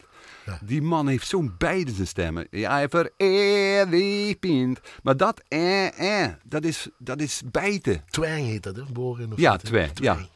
[0.47, 0.59] Ja.
[0.64, 2.47] Die man heeft zo'n beide zijn stemmen.
[2.51, 4.76] Ja, voor Evie Pien.
[5.03, 8.05] Maar dat eh, eh, dat is, dat is bijten.
[8.11, 8.82] Twang heet dat, hè?
[8.93, 9.59] Boren of Ja, hè?
[9.59, 9.91] twee.
[9.95, 10.28] Ja.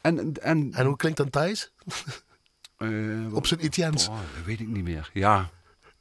[0.00, 1.72] En, en, En hoe klinkt dan Thijs?
[2.76, 4.08] eh, Op zijn Etiens.
[4.08, 5.10] oh, dat weet ik niet meer.
[5.12, 5.50] Ja.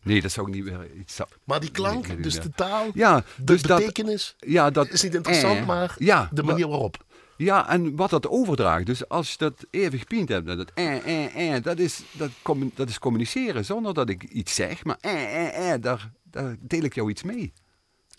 [0.04, 1.20] Nee, dat zou ik niet meer iets...
[1.44, 3.78] Maar die klank, Nee, dus de taal, Ja, de dus dat...
[3.80, 7.06] betekenis, Ja, dat is niet interessant, eh, maar ja, de manier waarop.
[7.38, 8.86] Ja, en wat dat overdraagt.
[8.86, 12.30] Dus als je dat eeuwig pient hebt, dat eh, eh, eh, dat is, dat,
[12.76, 14.84] dat is communiceren zonder dat ik iets zeg.
[14.84, 17.54] Maar eh, eh, eh, daar, daar deel ik jou iets mee.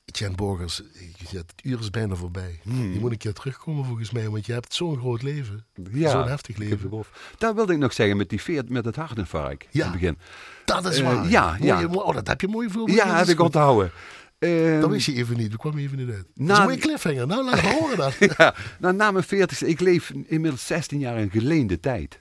[0.09, 0.83] Etienne Borgers,
[1.31, 2.61] ja, het uur is bijna voorbij.
[2.63, 2.93] Hmm.
[2.93, 5.65] Je moet een keer terugkomen volgens mij, want je hebt zo'n groot leven.
[5.95, 6.91] Zo'n heftig leven.
[7.39, 9.85] Dat wilde ik nog zeggen met die veert met het hartinfarct Ja.
[9.85, 10.19] in het begin.
[10.65, 11.29] Dat is Eh, waar.
[11.29, 11.75] ja, ja.
[11.81, 12.91] Mooie- oh, dat heb je mooi voor.
[12.91, 13.91] Ja, heb ik onthouden.
[14.39, 16.17] Ehm, Dat wist je even niet, dat kwam even niet uit.
[16.17, 17.27] Dat is Na- een mooie cliffhanger.
[17.27, 18.13] Nou, laat me horen.
[18.39, 22.21] Ja, nou, na mijn 40 ik leef inmiddels 16 jaar in geleende tijd.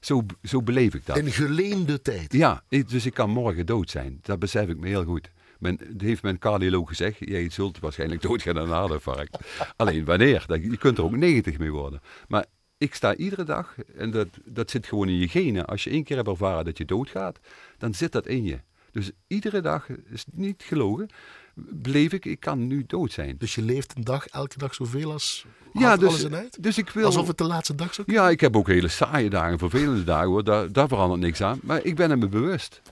[0.00, 1.16] Zo, zo beleef ik dat.
[1.16, 2.32] In geleende tijd.
[2.32, 4.18] Ja, dus ik kan morgen dood zijn.
[4.22, 5.30] Dat besef ik me heel goed.
[5.58, 7.16] Men, heeft mijn cardioloog gezegd.
[7.18, 9.38] Jij zult waarschijnlijk doodgaan aan een hartinfarct.
[9.76, 10.44] Alleen wanneer?
[10.48, 12.00] Je kunt er ook 90 mee worden.
[12.28, 12.44] Maar
[12.78, 15.66] ik sta iedere dag, en dat, dat zit gewoon in je genen.
[15.66, 17.38] Als je één keer hebt ervaren dat je doodgaat,
[17.78, 18.60] dan zit dat in je.
[18.90, 21.08] Dus iedere dag, is niet gelogen,
[21.54, 23.36] beleef ik, ik kan nu dood zijn.
[23.38, 26.62] Dus je leeft een dag, elke dag zoveel als Ja, dus, alles in uit?
[26.62, 27.04] dus ik wil...
[27.04, 30.28] Alsof het de laatste dag zou Ja, ik heb ook hele saaie dagen, vervelende dagen
[30.28, 30.44] hoor.
[30.44, 31.58] Daar, daar verandert niks aan.
[31.62, 32.82] Maar ik ben er me bewust.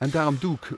[0.00, 0.68] En daarom doe ik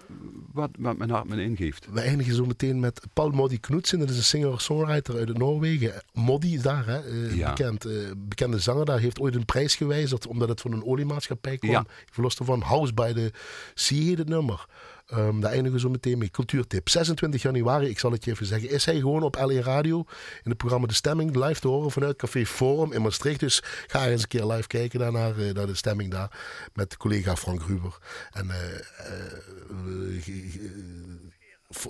[0.52, 1.86] wat, wat mijn hart me ingeeft.
[1.92, 3.98] We eindigen zo meteen met Paul Moddy Knudsen.
[3.98, 6.02] Dat is een singer-songwriter uit Noorwegen.
[6.12, 7.48] Moddy is daar, hè, eh, Ja.
[7.48, 8.98] bekend, eh, bekende zanger daar.
[8.98, 11.70] Heeft ooit een prijs gewijzigd omdat het van een oliemaatschappij kwam.
[11.70, 11.84] Ja.
[12.10, 12.60] Verlost ervan.
[12.60, 13.32] House by the
[13.74, 14.66] Sea heet het nummer.
[15.12, 16.30] Ehm, daar eindigen we zo meteen mee.
[16.30, 16.88] Cultuurtip.
[16.88, 19.98] 26 januari, ik zal het je even zeggen, is hij gewoon op LE Radio
[20.42, 23.40] in het programma De Stemming live te horen vanuit Café Forum in Maastricht.
[23.40, 26.38] Dus ga eens een keer live kijken daar naar, eh, naar de stemming daar
[26.74, 27.98] met collega Frank Ruber.
[28.32, 29.32] En eh, eh,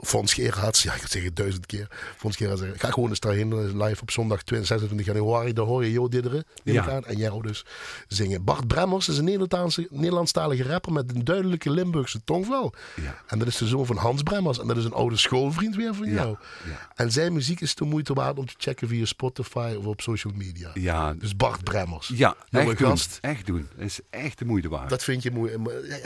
[0.02, 1.86] Fons Gerards, ja, ik zeg het duizend keer.
[2.16, 5.52] Fons Gerards, ga gewoon eens daarheen, eh, live op zondag 26 januari.
[5.52, 6.88] Daar hoor je Jo Didderen, Ja.
[6.90, 7.64] aan, en jou dus
[8.08, 8.44] zingen.
[8.44, 12.74] Bart Bremmers is een Nederlandse, Nederlandstalige rapper met een duidelijke Limburgse tongval.
[13.02, 13.18] Ja.
[13.26, 14.58] En dat is de zoon van Hans Bremmers.
[14.58, 16.36] En dat is een oude schoolvriend weer van Ja, jou.
[16.68, 16.88] ja.
[16.94, 20.32] En zijn muziek is de moeite waard om te checken via Spotify of op social
[20.36, 20.70] media.
[20.74, 22.10] Ja, Dus Bart Bremmers.
[22.14, 22.88] ja Jonge echt doen.
[22.88, 23.18] gast.
[23.20, 23.68] Echt doen.
[23.76, 24.90] Dat is echt de moeite waard.
[24.90, 25.30] Dat vind je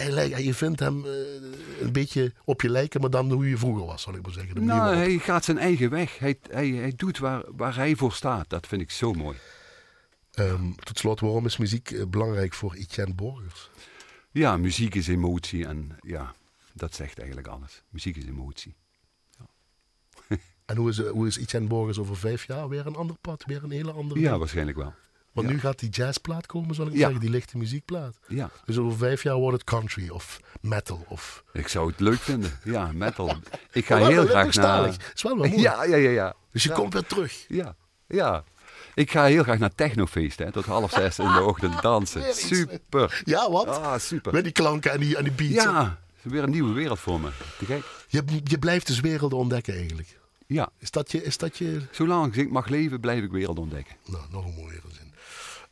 [0.09, 1.11] lijkt- Je vindt hem eh,
[1.81, 4.55] een beetje op je lijken, maar dan hoe je vroeger was, zal ik maar zeggen.
[4.55, 6.19] De nou, hij gaat zijn eigen weg.
[6.19, 8.49] Hij, hij, hij doet waar, waar hij voor staat.
[8.49, 9.37] Dat vind ik zo mooi.
[10.31, 13.71] Ehm, tot slot, waarom is muziek eh, belangrijk voor Etienne Borgers?
[14.31, 15.67] Ja, muziek is emotie.
[15.67, 16.35] En ja,
[16.73, 17.83] dat zegt eigenlijk alles.
[17.89, 18.75] Muziek is emotie.
[20.67, 22.69] En hoe is, eh, hoe is Etienne Borgers over vijf jaar?
[22.69, 24.95] Weer een ander pad, weer een hele andere Ja, waarschijnlijk wel.
[25.37, 25.55] Want ja.
[25.55, 26.99] nu gaat die jazzplaat komen, zal ik Ja.
[26.99, 28.19] zeggen, die lichte muziekplaat.
[28.29, 31.45] Ja, Dus over vijf jaar wordt het country of metal of...
[31.53, 32.59] ik zou het leuk vinden.
[32.65, 33.33] Ja, metal.
[33.73, 34.89] Ik ga wel heel graag naar...
[35.15, 35.61] is wel wel mooi.
[35.61, 36.35] Ja, ja, ja, ja.
[36.53, 37.45] Dus je komt weer terug.
[37.49, 37.75] Ja,
[38.07, 38.45] ja.
[38.95, 42.35] Ik ga heel graag naar technofeesten, hè, tot half zes in de ochtend dansen.
[42.35, 43.23] Super.
[43.25, 43.67] Ja, wat?
[43.67, 44.33] Ah, super.
[44.33, 45.65] Met die klanken en die, en die beats.
[45.65, 47.29] Ja, het weer een nieuwe wereld voor me.
[47.59, 47.83] Te gek.
[48.09, 50.19] Je, je blijft dus werelden ontdekken eigenlijk.
[50.49, 51.23] Ja, Is dat je...
[51.23, 53.95] Is dat je zolang ik mag leven, blijf ik wereld ontdekken.
[54.07, 54.96] nou, nog een mooiere zin.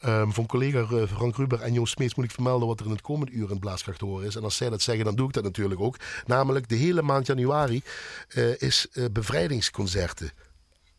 [0.05, 3.00] Ehm, van collega Frank Ruber en Joost Smeets moet ik vermelden wat er in het
[3.00, 4.36] komende uur in Blaaskracht te horen is.
[4.36, 5.96] En als zij dat zeggen, dan doe ik dat natuurlijk ook.
[6.26, 7.82] Namelijk, de hele maand januari
[8.28, 10.32] eh, is eh, bevrijdingsconcerten.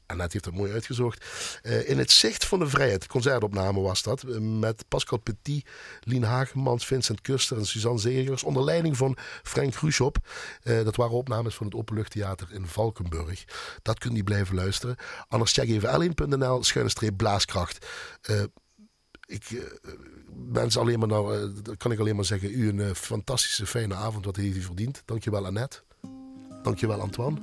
[0.05, 1.25] Annette heeft het mooi uitgezocht.
[1.61, 4.23] Eh, in het zicht van de vrijheid, concertopname was dat.
[4.39, 5.67] met Pascal Petit,
[6.01, 8.43] Lien Hagemans, Vincent Kuster en Suzanne Zegers.
[8.43, 10.17] Onder leiding van Frank Gruschop.
[10.63, 13.45] Eh, dat waren opnames van het Openluchttheater in Valkenburg.
[13.81, 14.95] Dat kunt u blijven luisteren.
[15.27, 17.87] Anders check even l1.nl, schuine streep blaaskracht.
[19.25, 19.91] Ik eh,
[20.51, 23.65] wens alleen maar nou, eh, dat kan ik alleen maar zeggen, u een eh, fantastische
[23.65, 24.25] fijne avond.
[24.25, 25.01] Wat heeft u verdiend.
[25.05, 25.81] Dankjewel Annette.
[26.63, 27.37] Dankjewel Antoine.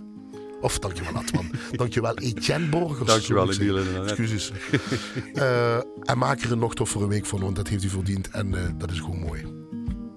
[0.60, 1.50] Of dankjewel Antoine.
[1.72, 3.06] dankjewel Etienne Borgers.
[3.06, 3.94] Dankjewel, zeggen.
[3.94, 4.04] en.
[4.04, 4.52] Excuses.
[6.02, 8.30] En maak er een nog toffere week van, want dat heeft u verdiend.
[8.30, 9.46] En eh, dat is gewoon mooi.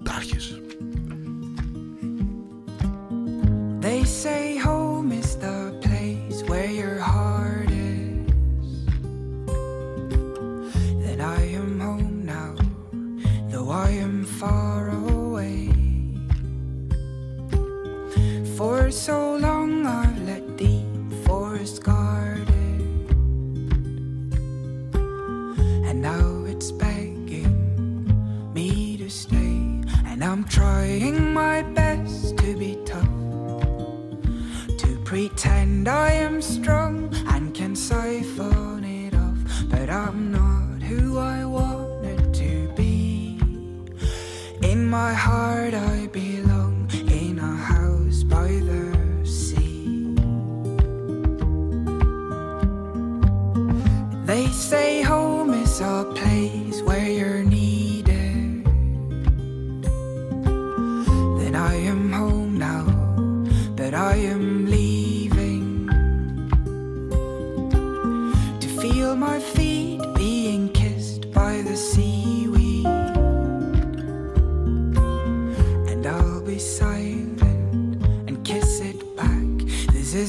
[0.03, 0.59] Daagjes.
[3.79, 4.57] They say
[35.85, 39.37] pretend I am strong and can siphon it off,
[39.69, 43.39] but I'm not who I wanted to be.
[44.61, 45.84] In my heart, I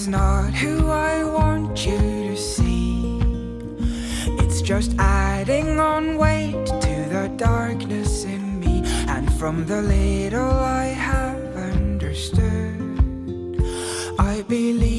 [0.08, 3.18] not who I want you to see.
[4.42, 8.82] It's just adding on weight to the darkness in me.
[9.08, 12.80] And from the little I have understood,
[14.18, 14.95] I believe